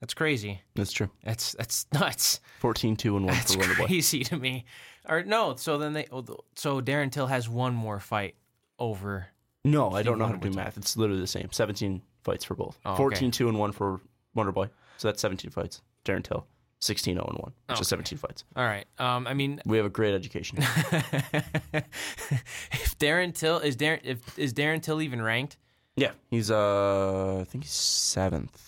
That's 0.00 0.14
crazy. 0.14 0.60
That's 0.74 0.92
true. 0.92 1.10
That's 1.24 1.52
that's 1.52 1.86
nuts. 1.92 2.40
14 2.60 2.96
2 2.96 3.16
and 3.16 3.26
1 3.26 3.34
that's 3.34 3.54
for 3.54 3.62
Wonderboy. 3.62 3.86
crazy 3.86 4.22
to 4.24 4.36
me. 4.36 4.64
Or 5.08 5.22
no, 5.22 5.56
so 5.56 5.78
then 5.78 5.94
they. 5.94 6.06
Oh, 6.12 6.24
so 6.54 6.80
Darren 6.80 7.10
Till 7.10 7.26
has 7.26 7.48
one 7.48 7.74
more 7.74 7.98
fight 7.98 8.36
over. 8.78 9.28
No, 9.64 9.90
I 9.90 10.02
don't 10.02 10.18
know 10.18 10.26
how 10.26 10.32
to 10.32 10.38
do 10.38 10.50
math. 10.54 10.76
It's 10.76 10.96
literally 10.96 11.20
the 11.20 11.26
same. 11.26 11.48
17 11.50 12.00
fights 12.22 12.44
for 12.44 12.54
both. 12.54 12.78
Oh, 12.84 12.92
okay. 12.92 12.98
14 12.98 13.30
2 13.32 13.48
and 13.48 13.58
1 13.58 13.72
for 13.72 14.00
Wonder 14.34 14.52
Boy. 14.52 14.68
So 14.96 15.08
that's 15.08 15.20
17 15.20 15.50
fights. 15.50 15.82
Darren 16.04 16.22
Till, 16.22 16.46
16 16.80 17.14
0 17.16 17.24
and 17.26 17.38
1, 17.38 17.52
which 17.66 17.74
Okay. 17.74 17.80
is 17.80 17.88
17 17.88 18.16
fights. 18.18 18.44
All 18.54 18.64
right. 18.64 18.86
Um, 18.98 19.26
I 19.26 19.34
mean, 19.34 19.60
We 19.66 19.76
have 19.76 19.86
a 19.86 19.90
great 19.90 20.14
education. 20.14 20.58
if 21.72 21.84
Darren 22.98 23.34
Till 23.34 23.58
is 23.58 23.76
Darren 23.76 24.00
if 24.04 24.38
is 24.38 24.52
Darren 24.54 24.80
Till 24.82 25.02
even 25.02 25.20
ranked, 25.20 25.56
yeah, 25.96 26.12
he's, 26.30 26.50
uh, 26.50 27.38
I 27.40 27.44
think 27.44 27.64
he's 27.64 27.72
seventh. 27.72 28.65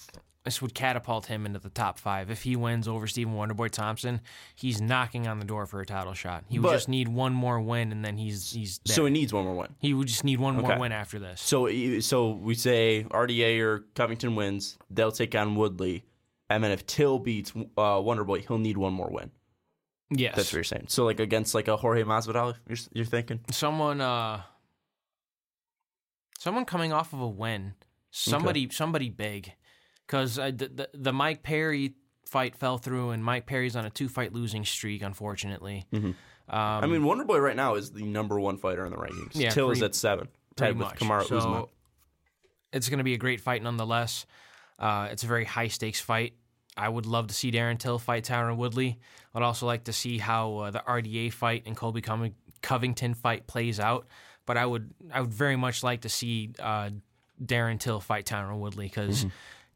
This 0.48 0.62
would 0.62 0.72
catapult 0.72 1.26
him 1.26 1.44
into 1.44 1.58
the 1.58 1.68
top 1.68 1.98
five. 1.98 2.30
If 2.30 2.42
he 2.42 2.56
wins 2.56 2.88
over 2.88 3.06
Stephen 3.06 3.34
Wonderboy 3.34 3.70
Thompson, 3.70 4.22
he's 4.54 4.80
knocking 4.80 5.26
on 5.28 5.38
the 5.40 5.44
door 5.44 5.66
for 5.66 5.82
a 5.82 5.84
title 5.84 6.14
shot. 6.14 6.44
He 6.48 6.58
would 6.58 6.68
But- 6.68 6.72
just 6.72 6.88
need 6.88 7.06
one 7.06 7.34
more 7.34 7.60
win, 7.60 7.92
and 7.92 8.02
then 8.02 8.16
he's 8.16 8.50
he's 8.52 8.78
there. 8.86 8.94
So 8.96 9.04
he 9.04 9.10
needs 9.12 9.30
one 9.30 9.44
more 9.44 9.54
win. 9.54 9.74
he 9.78 9.92
would 9.92 10.08
just 10.08 10.24
need 10.24 10.40
one 10.40 10.56
more 10.56 10.70
Okay. 10.72 10.80
win 10.80 10.90
after 10.90 11.18
this. 11.18 11.42
So 11.42 11.68
so 12.00 12.30
we 12.30 12.54
say 12.54 13.04
RDA 13.10 13.60
or 13.60 13.80
Covington 13.94 14.34
wins, 14.34 14.78
they'll 14.88 15.12
take 15.12 15.34
on 15.34 15.54
Woodley, 15.54 16.04
and 16.48 16.64
then 16.64 16.70
if 16.70 16.86
Till 16.86 17.18
beats 17.18 17.52
uh, 17.54 17.98
Wonderboy, 18.00 18.46
he'll 18.48 18.56
need 18.56 18.78
one 18.78 18.94
more 18.94 19.10
win. 19.10 19.30
Yes, 20.10 20.34
That's 20.36 20.48
what 20.48 20.56
you're 20.56 20.64
saying. 20.64 20.86
So 20.88 21.04
like 21.04 21.20
against 21.20 21.54
like 21.54 21.68
a 21.68 21.76
Jorge 21.76 22.02
Masvidal, 22.04 22.54
you're, 22.66 22.78
you're 22.94 23.04
thinking. 23.04 23.40
someone 23.50 24.00
uh, 24.00 24.40
someone 26.38 26.64
coming 26.64 26.92
off 26.92 27.12
of 27.12 27.20
a 27.20 27.28
win, 27.28 27.74
somebody 28.10 28.68
somebody 28.70 29.10
big, 29.10 29.52
because 30.08 30.34
the, 30.36 30.50
the 30.52 30.88
the 30.94 31.12
Mike 31.12 31.42
Perry 31.44 31.94
fight 32.24 32.56
fell 32.56 32.78
through, 32.78 33.10
and 33.10 33.22
Mike 33.24 33.46
Perry's 33.46 33.76
on 33.76 33.84
a 33.84 33.90
two 33.90 34.08
fight 34.08 34.32
losing 34.32 34.64
streak, 34.64 35.02
unfortunately. 35.02 35.86
Mhm. 35.92 36.06
Um, 36.06 36.14
I 36.48 36.86
mean, 36.86 37.02
Wonderboy 37.02 37.40
right 37.42 37.54
now 37.56 37.74
is 37.74 37.90
the 37.92 38.02
number 38.02 38.40
one 38.40 38.56
fighter 38.56 38.84
in 38.86 38.90
the 38.90 38.96
rankings. 38.96 39.32
Yeah, 39.34 39.50
Till 39.50 39.70
is 39.70 39.82
at 39.82 39.94
seven, 39.94 40.28
tied 40.56 40.78
with. 40.78 40.88
Kamaru 40.88 41.24
so 41.26 41.36
Usman. 41.38 41.64
it's 42.72 42.88
going 42.88 42.98
to 42.98 43.04
be 43.04 43.12
a 43.14 43.18
great 43.18 43.40
fight 43.42 43.62
nonetheless. 43.62 44.24
Uh, 44.78 45.08
it's 45.10 45.24
a 45.24 45.26
very 45.26 45.44
high 45.44 45.68
stakes 45.68 46.00
fight. 46.00 46.34
I 46.76 46.88
would 46.88 47.04
love 47.06 47.26
to 47.26 47.34
see 47.34 47.50
Darren 47.50 47.78
Till 47.78 47.98
fight 47.98 48.24
Tyron 48.24 48.56
Woodley. 48.56 48.98
I'd 49.34 49.42
also 49.42 49.66
like 49.66 49.84
to 49.84 49.92
see 49.92 50.16
how 50.18 50.56
uh, 50.56 50.70
the 50.70 50.78
RDA 50.88 51.32
fight 51.32 51.64
and 51.66 51.76
Colby 51.76 52.00
Covington 52.62 53.14
fight 53.14 53.46
plays 53.46 53.78
out. 53.78 54.06
But 54.46 54.56
I 54.56 54.64
would 54.64 54.94
I 55.12 55.20
would 55.20 55.34
very 55.34 55.56
much 55.56 55.82
like 55.82 56.02
to 56.02 56.08
see 56.08 56.52
uh, 56.58 56.90
Darren 57.44 57.78
Till 57.78 58.00
fight 58.00 58.24
Tyron 58.24 58.58
Woodley 58.60 58.86
because 58.86 59.26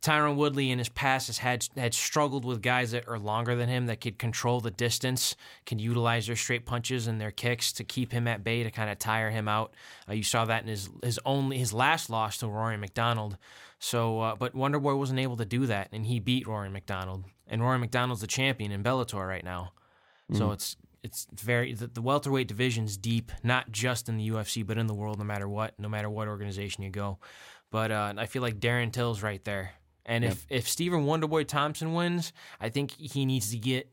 Tyron 0.03 0.35
Woodley 0.35 0.71
in 0.73 0.79
his 0.79 0.89
past 0.89 1.29
has 1.29 1.39
had 1.39 1.69
had 1.77 1.95
struggled 1.95 2.45
with 2.45 2.61
guys 2.61 2.91
that 2.91 3.07
are 3.07 3.19
longer 3.19 3.55
than 3.55 3.69
him 3.69 3.87
that 3.87 4.01
could 4.01 4.19
control 4.19 4.61
the 4.61 4.71
distance, 4.71 5.37
can 5.65 5.79
utilize 5.79 6.27
their 6.27 6.35
straight 6.35 6.67
punches 6.67 7.07
and 7.07 7.21
their 7.21 7.31
kicks 7.31 7.73
to 7.75 7.85
keep 7.85 8.11
him 8.11 8.27
at 8.27 8.43
bay 8.43 8.65
to 8.65 8.71
kind 8.71 8.91
of 8.91 8.99
tire 8.99 9.31
him 9.31 9.47
out. 9.47 9.73
Uh, 10.09 10.15
you 10.15 10.25
saw 10.25 10.45
that 10.45 10.63
in 10.63 10.69
his 10.69 10.91
his 11.05 11.21
only 11.25 11.57
his 11.57 11.73
last 11.73 12.11
loss 12.11 12.39
to 12.39 12.49
Rory 12.49 12.77
MacDonald. 12.77 13.39
So, 13.79 14.21
uh, 14.21 14.35
but 14.37 14.55
Wonderboy 14.55 14.97
wasn't 14.97 15.21
able 15.21 15.37
to 15.37 15.45
do 15.45 15.67
that, 15.67 15.89
and 15.93 16.07
he 16.07 16.21
beat 16.21 16.47
Rory 16.47 16.69
MacDonald. 16.69 17.25
And 17.47 17.63
Rory 17.63 17.79
MacDonald's 17.79 18.21
the 18.21 18.27
champion 18.27 18.73
in 18.73 18.83
Bellator 18.83 19.27
right 19.27 19.45
now. 19.45 19.73
So 20.33 20.51
it's 20.53 20.77
it's 21.03 21.27
very 21.33 21.75
the, 21.75 21.89
the 21.89 22.03
welterweight 22.03 22.49
division's 22.49 22.97
deep, 22.97 23.31
not 23.43 23.71
just 23.71 24.09
in 24.09 24.17
the 24.17 24.31
UFC, 24.31 24.67
but 24.67 24.79
in 24.79 24.87
the 24.87 24.95
world, 24.95 25.19
no 25.19 25.25
matter 25.25 25.49
what, 25.49 25.79
no 25.79 25.89
matter 25.89 26.09
what 26.09 26.29
organization 26.29 26.83
you 26.83 26.91
go. 26.91 27.19
But 27.71 27.91
uh, 27.91 28.15
I 28.17 28.27
feel 28.27 28.43
like 28.43 28.61
Darren 28.61 28.93
Till's 28.93 29.23
right 29.23 29.43
there. 29.45 29.73
And 30.05 30.25
if 30.25 30.47
if 30.49 30.69
Stephen 30.69 31.05
Wonderboy 31.07 31.47
Thompson 31.47 31.93
wins, 31.95 32.33
I 32.61 32.69
think 32.69 32.91
he 32.93 33.25
needs 33.25 33.51
to 33.53 33.59
get 33.59 33.89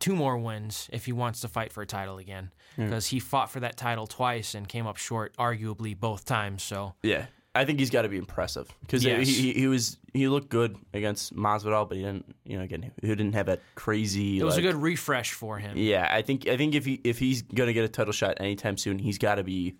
two 0.00 0.16
more 0.16 0.36
wins 0.38 0.88
if 0.92 1.04
he 1.04 1.12
wants 1.12 1.40
to 1.40 1.48
fight 1.48 1.72
for 1.72 1.82
a 1.82 1.86
title 1.86 2.18
again, 2.18 2.50
because 2.76 3.06
he 3.08 3.20
fought 3.20 3.50
for 3.50 3.60
that 3.60 3.76
title 3.76 4.06
twice 4.06 4.54
and 4.54 4.68
came 4.68 4.86
up 4.86 4.96
short, 4.96 5.36
arguably 5.36 5.98
both 5.98 6.24
times. 6.24 6.62
So 6.62 6.94
Yeah, 7.02 7.26
I 7.54 7.64
think 7.64 7.78
he's 7.78 7.90
got 7.90 8.02
to 8.02 8.08
be 8.08 8.16
impressive 8.16 8.68
because 8.80 9.04
Yes. 9.04 9.28
he, 9.28 9.34
he 9.34 9.52
he 9.52 9.66
was 9.68 9.98
he 10.14 10.26
looked 10.28 10.48
good 10.48 10.76
against 10.94 11.36
Masvidal, 11.36 11.86
but 11.88 11.98
he 11.98 12.02
didn't. 12.04 12.34
You 12.44 12.56
know, 12.58 12.64
again, 12.64 12.90
he 13.00 13.06
didn't 13.08 13.34
have 13.34 13.46
that 13.46 13.60
crazy. 13.74 14.38
it 14.40 14.44
was 14.44 14.56
like, 14.56 14.64
a 14.64 14.68
good 14.68 14.76
refresh 14.82 15.32
for 15.32 15.58
him. 15.58 15.76
Yeah, 15.76 16.08
I 16.10 16.22
think 16.22 16.48
I 16.48 16.56
think 16.56 16.74
if 16.74 16.84
he 16.86 17.00
if 17.04 17.18
he's 17.18 17.42
gonna 17.42 17.74
get 17.74 17.84
a 17.84 17.88
title 17.88 18.12
shot 18.12 18.38
anytime 18.40 18.78
soon, 18.78 18.98
he's 18.98 19.18
got 19.18 19.34
to 19.36 19.44
be 19.44 19.74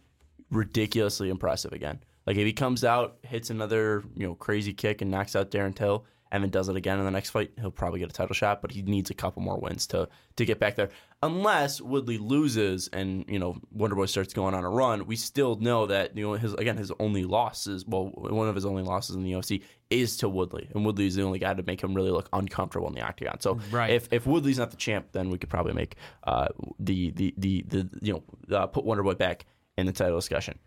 ridiculously 0.50 1.30
impressive 1.30 1.72
again. 1.72 2.00
Like 2.26 2.36
if 2.36 2.46
he 2.46 2.52
comes 2.52 2.84
out, 2.84 3.16
hits 3.22 3.50
another 3.50 4.04
you 4.16 4.26
know 4.26 4.34
crazy 4.34 4.72
kick 4.72 5.02
and 5.02 5.10
knocks 5.10 5.34
out 5.36 5.50
Darren 5.50 5.74
Till, 5.74 6.04
and 6.30 6.42
then 6.42 6.50
does 6.50 6.68
it 6.68 6.76
again 6.76 6.98
in 6.98 7.04
the 7.04 7.10
next 7.10 7.30
fight, 7.30 7.50
he'll 7.60 7.70
probably 7.70 8.00
get 8.00 8.08
a 8.10 8.12
title 8.12 8.34
shot. 8.34 8.62
But 8.62 8.70
he 8.70 8.82
needs 8.82 9.10
a 9.10 9.14
couple 9.14 9.42
more 9.42 9.58
wins 9.58 9.86
to 9.88 10.08
to 10.36 10.44
get 10.44 10.58
back 10.58 10.76
there. 10.76 10.90
Unless 11.24 11.80
Woodley 11.80 12.18
loses 12.18 12.88
and 12.88 13.24
you 13.28 13.38
know 13.38 13.56
Wonderboy 13.76 14.08
starts 14.08 14.32
going 14.32 14.54
on 14.54 14.64
a 14.64 14.70
run, 14.70 15.06
we 15.06 15.14
still 15.16 15.56
know 15.56 15.86
that 15.86 16.16
you 16.16 16.24
know 16.24 16.32
his 16.34 16.52
again 16.54 16.76
his 16.76 16.90
only 17.00 17.24
losses, 17.24 17.84
well 17.86 18.06
one 18.14 18.48
of 18.48 18.54
his 18.54 18.64
only 18.66 18.82
losses 18.82 19.14
in 19.16 19.22
the 19.22 19.32
UFC 19.32 19.62
is 19.90 20.16
to 20.18 20.28
Woodley, 20.28 20.68
and 20.74 20.86
Woodley 20.86 21.06
is 21.06 21.14
the 21.16 21.22
only 21.22 21.38
guy 21.38 21.54
to 21.54 21.62
make 21.64 21.82
him 21.82 21.92
really 21.92 22.10
look 22.10 22.28
uncomfortable 22.32 22.88
in 22.88 22.94
the 22.94 23.02
octagon. 23.02 23.40
So 23.40 23.58
Right. 23.70 23.90
if 23.90 24.08
if 24.12 24.26
Woodley's 24.26 24.58
not 24.58 24.70
the 24.70 24.76
champ, 24.76 25.08
then 25.12 25.28
we 25.28 25.38
could 25.38 25.50
probably 25.50 25.74
make 25.74 25.96
uh, 26.24 26.48
the, 26.80 27.10
the 27.10 27.34
the 27.36 27.62
the 27.68 27.88
you 28.00 28.12
know 28.14 28.56
uh, 28.56 28.66
put 28.68 28.84
Wonderboy 28.84 29.18
back 29.18 29.44
in 29.76 29.86
the 29.86 29.92
title 29.92 30.16
discussion. 30.18 30.58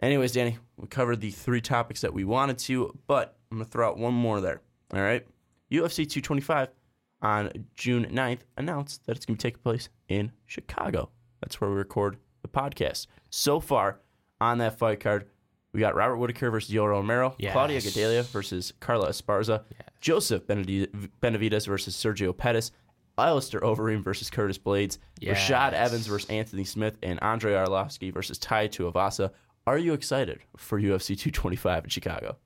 Anyways, 0.00 0.32
Danny, 0.32 0.58
we 0.76 0.86
covered 0.88 1.20
the 1.20 1.30
three 1.30 1.60
topics 1.60 2.00
that 2.02 2.12
we 2.12 2.24
wanted 2.24 2.58
to, 2.58 2.96
but 3.06 3.36
I'm 3.50 3.58
gonna 3.58 3.64
throw 3.68 3.88
out 3.88 3.98
one 3.98 4.14
more 4.14 4.40
there. 4.40 4.60
All 4.92 5.00
right, 5.00 5.26
UFC 5.70 6.04
225 6.08 6.68
on 7.22 7.50
June 7.74 8.06
9th 8.06 8.40
announced 8.56 9.06
that 9.06 9.16
it's 9.16 9.24
gonna 9.24 9.36
be 9.36 9.40
taking 9.42 9.62
place 9.62 9.88
in 10.08 10.32
Chicago. 10.46 11.10
That's 11.40 11.60
where 11.60 11.70
we 11.70 11.76
record 11.76 12.16
the 12.42 12.48
podcast. 12.48 13.06
So 13.30 13.60
far 13.60 14.00
on 14.40 14.58
that 14.58 14.78
fight 14.78 15.00
card, 15.00 15.26
we 15.72 15.80
got 15.80 15.94
Robert 15.94 16.16
Whitaker 16.18 16.50
versus 16.50 16.72
Yoel 16.74 16.88
Romero, 16.90 17.34
Yes. 17.38 17.52
Claudia 17.52 17.80
Gadelha 17.80 18.24
versus 18.26 18.72
Carla 18.80 19.08
Esparza, 19.08 19.62
Joseph 20.00 20.46
Benavidez 20.46 21.66
versus 21.66 21.96
Sergio 21.96 22.36
Pettis, 22.36 22.70
Alistair 23.16 23.60
Overeem 23.60 24.02
versus 24.02 24.28
Curtis 24.28 24.58
Blaydes, 24.58 24.98
Rashad 25.22 25.72
Evans 25.72 26.06
versus 26.06 26.28
Anthony 26.30 26.64
Smith, 26.64 26.96
and 27.02 27.18
Andre 27.20 27.52
Arlovski 27.54 28.12
versus 28.12 28.38
Tai 28.38 28.68
Tuivasa. 28.68 29.30
Are 29.66 29.78
you 29.78 29.94
excited 29.94 30.40
for 30.58 30.78
UFC 30.78 31.16
225 31.18 31.84
in 31.84 31.90
Chicago? 31.90 32.36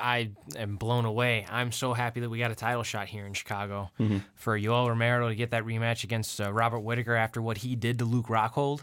I 0.00 0.30
am 0.56 0.76
blown 0.76 1.06
away. 1.06 1.44
I'm 1.50 1.72
so 1.72 1.92
happy 1.92 2.20
that 2.20 2.30
we 2.30 2.38
got 2.38 2.52
a 2.52 2.54
title 2.54 2.84
shot 2.84 3.08
here 3.08 3.26
in 3.26 3.32
Chicago 3.34 3.90
Mm-hmm. 3.98 4.18
for 4.36 4.56
Yoel 4.58 4.88
Romero 4.88 5.28
to 5.28 5.34
get 5.34 5.50
that 5.50 5.64
rematch 5.64 6.04
against 6.04 6.40
uh, 6.40 6.52
Robert 6.52 6.80
Whitaker 6.80 7.16
after 7.16 7.42
what 7.42 7.58
he 7.58 7.74
did 7.74 7.98
to 7.98 8.04
Luke 8.04 8.26
Rockhold. 8.28 8.82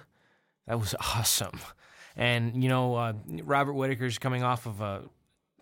That 0.68 0.78
was 0.80 0.94
awesome. 1.00 1.60
And 2.18 2.62
you 2.62 2.68
know, 2.68 2.96
uh, 2.96 3.14
Robert 3.44 3.74
Whitaker's 3.74 4.18
coming 4.18 4.44
off 4.44 4.66
of 4.66 4.82
a 4.82 5.04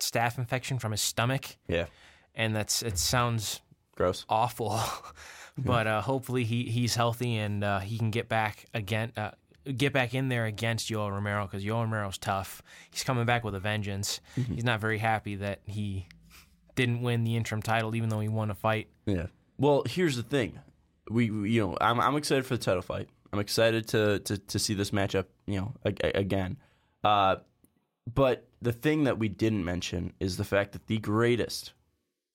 staph 0.00 0.36
infection 0.36 0.80
from 0.80 0.90
his 0.90 1.00
stomach, 1.02 1.56
Yeah, 1.68 1.86
and 2.34 2.54
that's 2.54 2.82
it 2.82 2.98
sounds 2.98 3.60
gross. 3.94 4.24
awful. 4.28 4.80
but 5.58 5.86
uh, 5.86 6.00
hopefully 6.00 6.42
he 6.44 6.64
he's 6.64 6.96
healthy 6.96 7.36
and 7.36 7.62
uh, 7.62 7.78
he 7.78 7.96
can 7.96 8.10
get 8.10 8.28
back 8.28 8.66
again 8.74 9.12
uh, 9.16 9.30
get 9.76 9.92
back 9.92 10.14
in 10.14 10.28
there 10.28 10.44
against 10.46 10.88
Yoel 10.90 11.10
Romero 11.10 11.46
because 11.46 11.64
Yoel 11.64 11.82
Romero's 11.82 12.18
tough. 12.18 12.62
He's 12.90 13.04
coming 13.04 13.24
back 13.24 13.44
with 13.44 13.54
a 13.54 13.60
vengeance. 13.60 14.20
He's 14.34 14.64
not 14.64 14.80
very 14.80 14.98
happy 14.98 15.36
that 15.36 15.60
he 15.64 16.06
didn't 16.74 17.02
win 17.02 17.24
the 17.24 17.36
interim 17.36 17.62
title, 17.62 17.94
even 17.94 18.08
though 18.08 18.20
he 18.20 18.28
won 18.28 18.50
a 18.50 18.54
fight. 18.54 18.88
Yeah. 19.06 19.26
Well, 19.58 19.84
here's 19.86 20.16
the 20.16 20.22
thing. 20.22 20.58
We, 21.10 21.30
we- 21.30 21.50
you 21.50 21.66
know, 21.66 21.76
I'm 21.80 22.00
I'm 22.00 22.16
excited 22.16 22.44
for 22.46 22.56
the 22.56 22.62
title 22.62 22.82
fight. 22.82 23.08
I'm 23.32 23.38
excited 23.40 23.88
to 23.88 24.18
to, 24.20 24.38
to 24.38 24.58
see 24.58 24.74
this 24.74 24.90
matchup, 24.90 25.26
you 25.46 25.60
know, 25.60 25.74
ag- 25.84 26.00
again. 26.14 26.56
Uh, 27.02 27.36
but 28.12 28.46
the 28.62 28.72
thing 28.72 29.04
that 29.04 29.18
we 29.18 29.28
didn't 29.28 29.64
mention 29.64 30.12
is 30.20 30.36
the 30.36 30.44
fact 30.44 30.72
that 30.72 30.86
the 30.86 30.98
greatest 30.98 31.72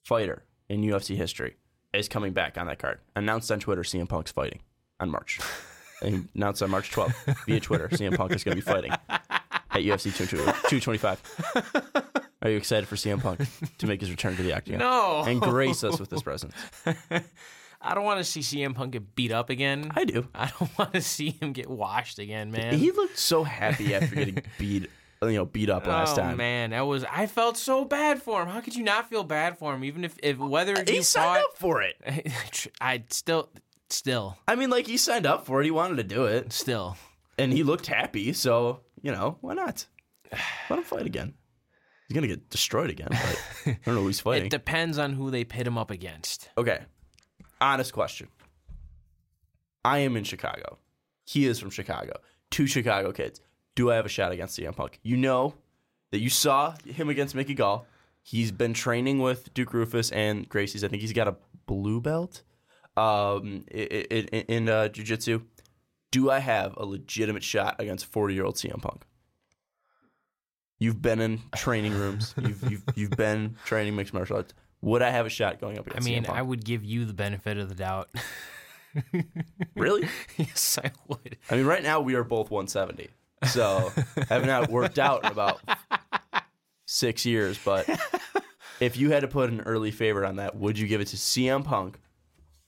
fighter 0.03 0.43
in 0.67 0.81
UFC 0.81 1.15
history 1.15 1.55
is 1.93 2.07
coming 2.07 2.33
back 2.33 2.57
on 2.57 2.67
that 2.67 2.79
card. 2.79 2.99
Announced 3.15 3.51
on 3.51 3.59
Twitter, 3.59 3.81
CM 3.81 4.07
Punk's 4.07 4.31
fighting 4.31 4.59
on 4.99 5.09
March. 5.09 5.39
And 6.01 6.29
announced 6.35 6.61
uh, 6.61 6.65
on 6.65 6.71
March 6.71 6.91
12th 6.91 7.45
via 7.45 7.59
Twitter, 7.59 7.89
CM 7.89 8.15
Punk 8.15 8.31
is 8.33 8.43
going 8.43 8.57
to 8.57 8.63
be 8.63 8.71
fighting 8.71 8.91
at 9.09 9.81
UFC 9.81 10.15
225. 10.15 11.21
Are 12.41 12.49
you 12.49 12.57
excited 12.57 12.87
for 12.87 12.95
CM 12.95 13.21
Punk 13.21 13.41
to 13.79 13.87
make 13.87 13.99
his 13.99 14.09
return 14.09 14.35
to 14.37 14.43
the 14.43 14.53
octagon? 14.53 14.79
No. 14.79 15.23
And 15.27 15.41
grace 15.41 15.83
us 15.83 15.99
with 15.99 16.09
his 16.09 16.23
presence. 16.23 16.53
I 17.81 17.93
don't 17.93 18.03
want 18.03 18.19
to 18.19 18.23
see 18.23 18.41
CM 18.41 18.75
Punk 18.75 18.91
get 18.93 19.15
beat 19.15 19.31
up 19.31 19.49
again. 19.49 19.91
I 19.95 20.03
do. 20.05 20.27
I 20.35 20.51
don't 20.59 20.69
want 20.77 20.93
to 20.93 21.01
see 21.01 21.31
him 21.31 21.53
get 21.53 21.69
washed 21.69 22.19
again, 22.19 22.51
man. 22.51 22.73
He 22.77 22.91
looked 22.91 23.17
so 23.17 23.43
happy 23.43 23.95
after 23.95 24.15
getting 24.15 24.41
beat, 24.57 24.89
you 25.21 25.31
know, 25.31 25.45
beat 25.45 25.69
up 25.69 25.87
last 25.87 26.17
oh 26.17 26.21
time. 26.21 26.37
man, 26.37 26.71
that 26.71 26.81
was 26.81 27.05
I 27.05 27.27
felt 27.27 27.57
so 27.57 27.85
bad 27.85 28.21
for 28.21 28.41
him. 28.41 28.49
How 28.49 28.59
could 28.61 28.75
you 28.75 28.83
not 28.83 29.09
feel 29.09 29.23
bad 29.23 29.57
for 29.57 29.73
him? 29.73 29.83
Even 29.83 30.03
if, 30.03 30.15
if 30.21 30.37
whether 30.37 30.75
He 30.85 31.01
signed 31.01 31.25
fought, 31.25 31.39
up 31.39 31.57
for 31.57 31.81
it. 31.81 31.95
I 32.81 33.03
still, 33.09 33.49
still, 33.89 34.37
I 34.47 34.55
mean, 34.55 34.69
like 34.69 34.87
he 34.87 34.97
signed 34.97 35.25
up 35.25 35.45
for 35.45 35.61
it. 35.61 35.65
He 35.65 35.71
wanted 35.71 35.97
to 35.97 36.03
do 36.03 36.25
it, 36.25 36.51
still. 36.53 36.97
and 37.37 37.51
he 37.53 37.63
looked 37.63 37.87
happy. 37.87 38.33
So 38.33 38.81
you 39.01 39.11
know, 39.11 39.37
why 39.41 39.53
not? 39.53 39.85
Let 40.69 40.79
him 40.79 40.83
fight 40.85 41.05
again. 41.05 41.33
He's 42.07 42.15
gonna 42.15 42.27
get 42.27 42.49
destroyed 42.49 42.89
again, 42.89 43.07
but 43.11 43.39
I 43.65 43.79
don't 43.85 43.95
know 43.95 44.01
who 44.01 44.07
he's 44.07 44.19
fighting. 44.21 44.47
It 44.47 44.51
depends 44.51 44.97
on 44.97 45.13
who 45.13 45.29
they 45.31 45.43
pit 45.43 45.67
him 45.67 45.77
up 45.77 45.91
against. 45.91 46.49
okay, 46.57 46.79
honest 47.61 47.93
question. 47.93 48.27
I 49.85 49.99
am 49.99 50.17
in 50.17 50.23
Chicago. 50.23 50.77
He 51.25 51.45
is 51.45 51.59
from 51.59 51.69
Chicago. 51.69 52.13
Two 52.51 52.67
Chicago 52.67 53.11
kids. 53.11 53.39
Do 53.75 53.91
I 53.91 53.95
have 53.95 54.05
a 54.05 54.09
shot 54.09 54.31
against 54.31 54.57
CM 54.59 54.75
Punk? 54.75 54.99
You 55.03 55.15
know 55.15 55.53
that 56.11 56.19
you 56.19 56.29
saw 56.29 56.75
him 56.85 57.09
against 57.09 57.33
Mickey 57.35 57.53
Gall. 57.53 57.85
He's 58.21 58.51
been 58.51 58.73
training 58.73 59.19
with 59.19 59.53
Duke 59.53 59.69
Roufus 59.71 60.11
and 60.11 60.49
Gracie's. 60.49 60.83
I 60.83 60.87
think 60.89 61.01
he's 61.01 61.13
got 61.13 61.27
a 61.27 61.35
blue 61.65 62.01
belt 62.01 62.41
um, 62.99 63.63
in, 63.71 63.87
in, 63.87 64.25
in 64.27 64.69
uh, 64.69 64.89
jiu-jitsu. 64.89 65.41
Do 66.11 66.29
I 66.29 66.39
have 66.39 66.75
a 66.75 66.85
legitimate 66.85 67.43
shot 67.43 67.75
against 67.79 68.11
40-year-old 68.11 68.55
CM 68.55 68.81
Punk? 68.81 69.03
You've 70.79 71.01
been 71.01 71.19
in 71.19 71.41
training 71.55 71.93
rooms. 71.93 72.33
You've, 72.41 72.71
you've, 72.71 72.83
you've 72.95 73.11
been 73.11 73.57
training 73.65 73.95
mixed 73.95 74.13
martial 74.13 74.37
arts. 74.37 74.53
Would 74.81 75.01
I 75.01 75.09
have 75.09 75.25
a 75.25 75.29
shot 75.29 75.59
going 75.59 75.77
up 75.77 75.87
against 75.87 76.07
I 76.07 76.11
mean? 76.11 76.25
I 76.25 76.41
would 76.41 76.63
give 76.63 76.85
you 76.85 77.03
the 77.03 77.13
benefit 77.13 77.57
of 77.57 77.67
the 77.67 77.75
doubt. 77.75 78.09
really? 79.75 80.07
yes, 80.37 80.79
I 80.81 80.91
would. 81.09 81.37
I 81.49 81.55
mean, 81.55 81.65
right 81.65 81.83
now 81.83 81.99
we 81.99 82.15
are 82.15 82.23
both 82.23 82.49
170. 82.49 83.09
So 83.43 83.91
have 84.29 84.45
not 84.45 84.69
worked 84.69 84.99
out 84.99 85.25
in 85.25 85.31
about 85.33 85.59
six 86.85 87.25
years. 87.25 87.59
But 87.63 87.89
if 88.79 88.95
you 88.95 89.11
had 89.11 89.21
to 89.21 89.27
put 89.27 89.49
an 89.49 89.61
early 89.61 89.91
favorite 89.91 90.27
on 90.27 90.37
that, 90.37 90.55
would 90.55 90.79
you 90.79 90.87
give 90.87 91.01
it 91.01 91.07
to 91.07 91.17
CM 91.17 91.63
Punk 91.65 91.99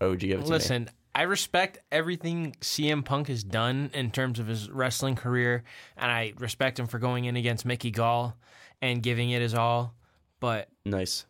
or 0.02 0.10
would 0.10 0.22
you 0.24 0.30
give 0.30 0.40
it 0.40 0.44
to 0.44 0.50
me? 0.50 0.56
Listen, 0.56 0.90
I 1.16 1.24
respect 1.24 1.80
everything 1.92 2.56
CM 2.62 3.04
Punk 3.06 3.28
has 3.28 3.44
done 3.44 3.92
in 3.94 4.12
terms 4.12 4.40
of 4.40 4.48
his 4.48 4.70
wrestling 4.70 5.16
career, 5.16 5.64
and 5.98 6.12
I 6.12 6.34
respect 6.38 6.80
him 6.80 6.88
for 6.88 7.00
going 7.00 7.26
in 7.26 7.36
against 7.38 7.66
Mickey 7.66 7.92
Gall 7.92 8.36
and 8.82 9.04
giving 9.04 9.30
it 9.30 9.42
his 9.42 9.54
all. 9.54 9.94
But 10.40 10.70
Nice. 10.86 11.26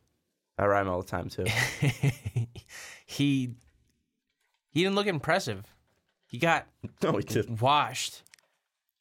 I 0.57 0.65
rhyme 0.65 0.87
all 0.87 1.01
the 1.01 1.07
time 1.07 1.29
too. 1.29 1.45
he 3.05 3.49
he 4.69 4.83
didn't 4.83 4.95
look 4.95 5.07
impressive. 5.07 5.65
He 6.27 6.37
got 6.37 6.67
No, 7.03 7.13
he 7.17 7.23
didn't. 7.23 7.61
washed. 7.61 8.23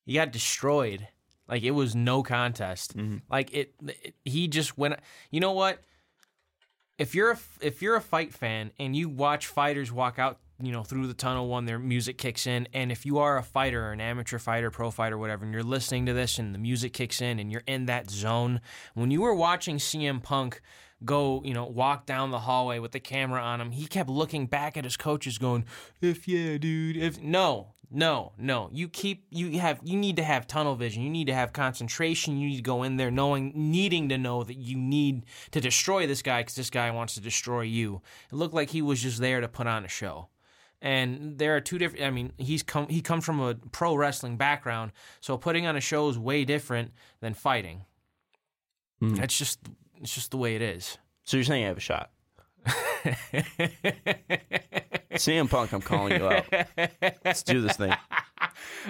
He 0.05 0.15
got 0.15 0.33
destroyed. 0.33 1.07
Like 1.49 1.63
it 1.63 1.73
was 1.73 1.95
no 1.95 2.23
contest. 2.23 2.97
Mm-hmm. 2.97 3.19
Like 3.31 3.53
it, 3.53 3.75
it- 3.87 4.15
he 4.25 4.49
just 4.49 4.79
went. 4.79 4.95
You 5.31 5.41
know 5.41 5.53
what? 5.53 5.81
If 7.01 7.15
you're 7.15 7.31
a 7.31 7.39
if 7.63 7.81
you're 7.81 7.97
a 7.97 8.01
fight 8.03 8.35
fan 8.35 8.73
and 8.79 8.95
you 8.95 9.09
watch 9.09 9.47
fighters 9.47 9.91
walk 9.91 10.19
out, 10.19 10.39
you 10.63 10.71
know, 10.71 10.83
through 10.83 11.07
the 11.07 11.15
tunnel 11.15 11.49
when 11.49 11.65
their 11.65 11.79
music 11.79 12.19
kicks 12.19 12.47
in, 12.47 12.69
and 12.75 12.93
if 12.93 13.07
you 13.07 13.17
are 13.17 13.39
a 13.39 13.43
fighter, 13.43 13.87
or 13.87 13.93
an 13.93 14.03
amateur 14.03 14.39
fighter, 14.39 14.71
pro 14.71 14.91
fighter, 14.91 15.17
whatever, 15.17 15.47
and 15.47 15.55
you're 15.55 15.63
listening 15.63 16.05
to 16.05 16.13
this 16.13 16.39
and 16.39 16.55
the 16.55 16.59
music 16.59 16.93
kicks 16.93 17.23
in 17.23 17.39
and 17.39 17.51
you're 17.51 17.63
in 17.67 17.87
that 17.87 18.11
zone, 18.11 18.61
when 18.93 19.11
you 19.11 19.23
were 19.23 19.35
watching 19.35 19.79
CM 19.79 20.23
Punk 20.23 20.61
go, 21.03 21.41
you 21.43 21.55
know, 21.55 21.65
walk 21.65 22.05
down 22.05 22.31
the 22.33 22.41
hallway 22.41 22.79
with 22.79 22.93
the 22.93 23.01
camera 23.01 23.41
on 23.41 23.63
him, 23.63 23.71
he 23.71 23.87
kept 23.87 24.11
looking 24.11 24.47
back 24.47 24.77
at 24.77 24.85
his 24.85 24.99
coaches, 24.99 25.39
going, 25.39 25.65
"If 26.03 26.29
yeah, 26.29 26.59
dude, 26.59 26.99
if 26.99 27.19
no." 27.19 27.73
No, 27.93 28.33
no. 28.39 28.71
You 28.73 28.89
keep 28.89 29.25
you 29.31 29.59
have 29.59 29.81
you 29.83 29.99
need 29.99 30.17
to 30.17 30.23
have 30.23 30.47
tunnel 30.47 30.77
vision. 30.77 31.03
You 31.03 31.11
need 31.11 31.27
to 31.27 31.35
have 31.35 31.53
concentration. 31.53 32.39
You 32.39 32.49
need 32.49 32.57
to 32.57 32.63
go 32.63 32.85
in 32.85 32.97
there 32.97 33.11
knowing 33.11 33.53
needing 33.55 34.09
to 34.11 34.19
know 34.19 34.45
that 34.45 34.57
you 34.57 34.77
need 34.77 35.27
to 35.51 35.61
destroy 35.61 36.07
this 36.07 36.23
guy 36.23 36.43
cuz 36.45 36.55
this 36.55 36.71
guy 36.71 36.91
wants 36.93 37.15
to 37.15 37.21
destroy 37.21 37.63
you. 37.63 38.01
It 38.31 38.37
looked 38.37 38.55
like 38.55 38.71
he 38.71 38.81
was 38.81 39.03
just 39.03 39.19
there 39.19 39.41
to 39.41 39.49
put 39.49 39.67
on 39.67 39.85
a 39.85 39.89
show. 39.89 40.29
And 40.81 41.39
there 41.39 41.57
are 41.57 41.61
two 41.61 41.79
different 41.79 42.05
I 42.05 42.11
mean, 42.11 42.33
he's 42.39 42.63
come 42.63 42.89
he 42.89 43.03
comes 43.03 43.25
from 43.25 43.41
a 43.41 43.55
pro 43.55 43.97
wrestling 43.97 44.37
background, 44.37 44.93
so 45.21 45.37
putting 45.37 45.67
on 45.67 45.75
a 45.75 45.81
show 45.81 46.09
is 46.09 46.19
way 46.19 46.45
different 46.45 46.93
than 47.21 47.35
fighting. 47.35 47.87
Hmm. 49.01 49.15
That's 49.15 49.37
just 49.37 49.59
it's 50.01 50.15
just 50.15 50.31
the 50.31 50.39
way 50.39 50.55
it 50.55 50.63
is. 50.63 50.97
So 51.25 51.37
you're 51.37 51.45
saying 51.45 51.65
I 51.65 51.69
have 51.69 51.77
a 51.77 51.81
shot? 51.81 52.11
CM 55.13 55.49
Punk, 55.51 55.73
I'm 55.73 55.81
calling 55.83 56.21
you 56.21 56.29
out. 56.29 56.45
Let's 57.25 57.43
do 57.43 57.61
this 57.61 57.77
thing. 57.77 57.93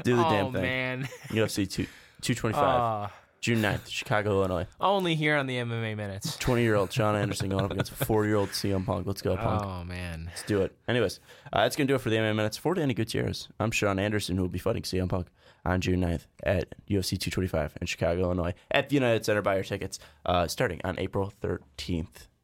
Do 0.03 0.17
the 0.17 0.23
oh 0.27 0.31
damn 0.31 0.53
thing. 0.53 0.57
Oh 0.57 0.61
man. 0.63 1.09
UFC 1.31 1.69
two, 1.71 1.87
225, 2.23 2.63
Uh, 2.65 3.09
June 3.41 3.63
9th, 3.63 3.89
Chicago, 3.89 4.33
Illinois. 4.41 4.67
only 4.81 5.15
here 5.15 5.35
on 5.37 5.47
the 5.47 5.57
MMA 5.57 5.97
minutes. 5.97 6.37
20 6.37 6.63
year 6.63 6.75
old 6.77 6.93
Sean 6.93 7.17
Anderson 7.23 7.49
going 7.49 7.65
up 7.65 7.71
against 7.71 7.93
a 7.93 8.05
40 8.05 8.29
year 8.29 8.37
old 8.37 8.51
CM 8.51 8.85
Punk. 8.85 9.07
Let's 9.07 9.23
go, 9.23 9.37
Punk. 9.37 9.63
Oh 9.65 9.83
man. 9.85 10.25
Let's 10.27 10.43
do 10.43 10.61
it. 10.61 10.77
Anyways, 10.89 11.21
uh, 11.53 11.63
that's 11.63 11.75
going 11.77 11.87
to 11.87 11.93
do 11.93 11.97
it 11.97 12.01
for 12.03 12.11
the 12.11 12.17
MMA 12.17 12.37
Minutes. 12.37 12.59
For 12.59 12.75
Danny 12.75 12.93
Gutierrez, 12.95 13.49
I'm 13.59 13.71
Sean 13.71 13.99
Anderson, 13.99 14.37
who 14.37 14.43
will 14.43 14.49
be 14.51 14.59
fighting 14.59 14.83
CM 14.83 15.09
Punk 15.09 15.29
on 15.65 15.81
June 15.81 16.01
9th 16.01 16.27
at 16.43 16.75
UFC 16.89 17.11
225 17.19 17.79
in 17.81 17.87
Chicago, 17.87 18.23
Illinois, 18.23 18.55
at 18.71 18.89
the 18.91 18.95
United 18.95 19.25
Center. 19.25 19.41
Buy 19.43 19.55
your 19.57 19.65
tickets 19.65 19.99
uh, 20.27 20.47
starting 20.47 20.81
on 20.85 20.99
April 20.99 21.33
13th. 21.43 22.27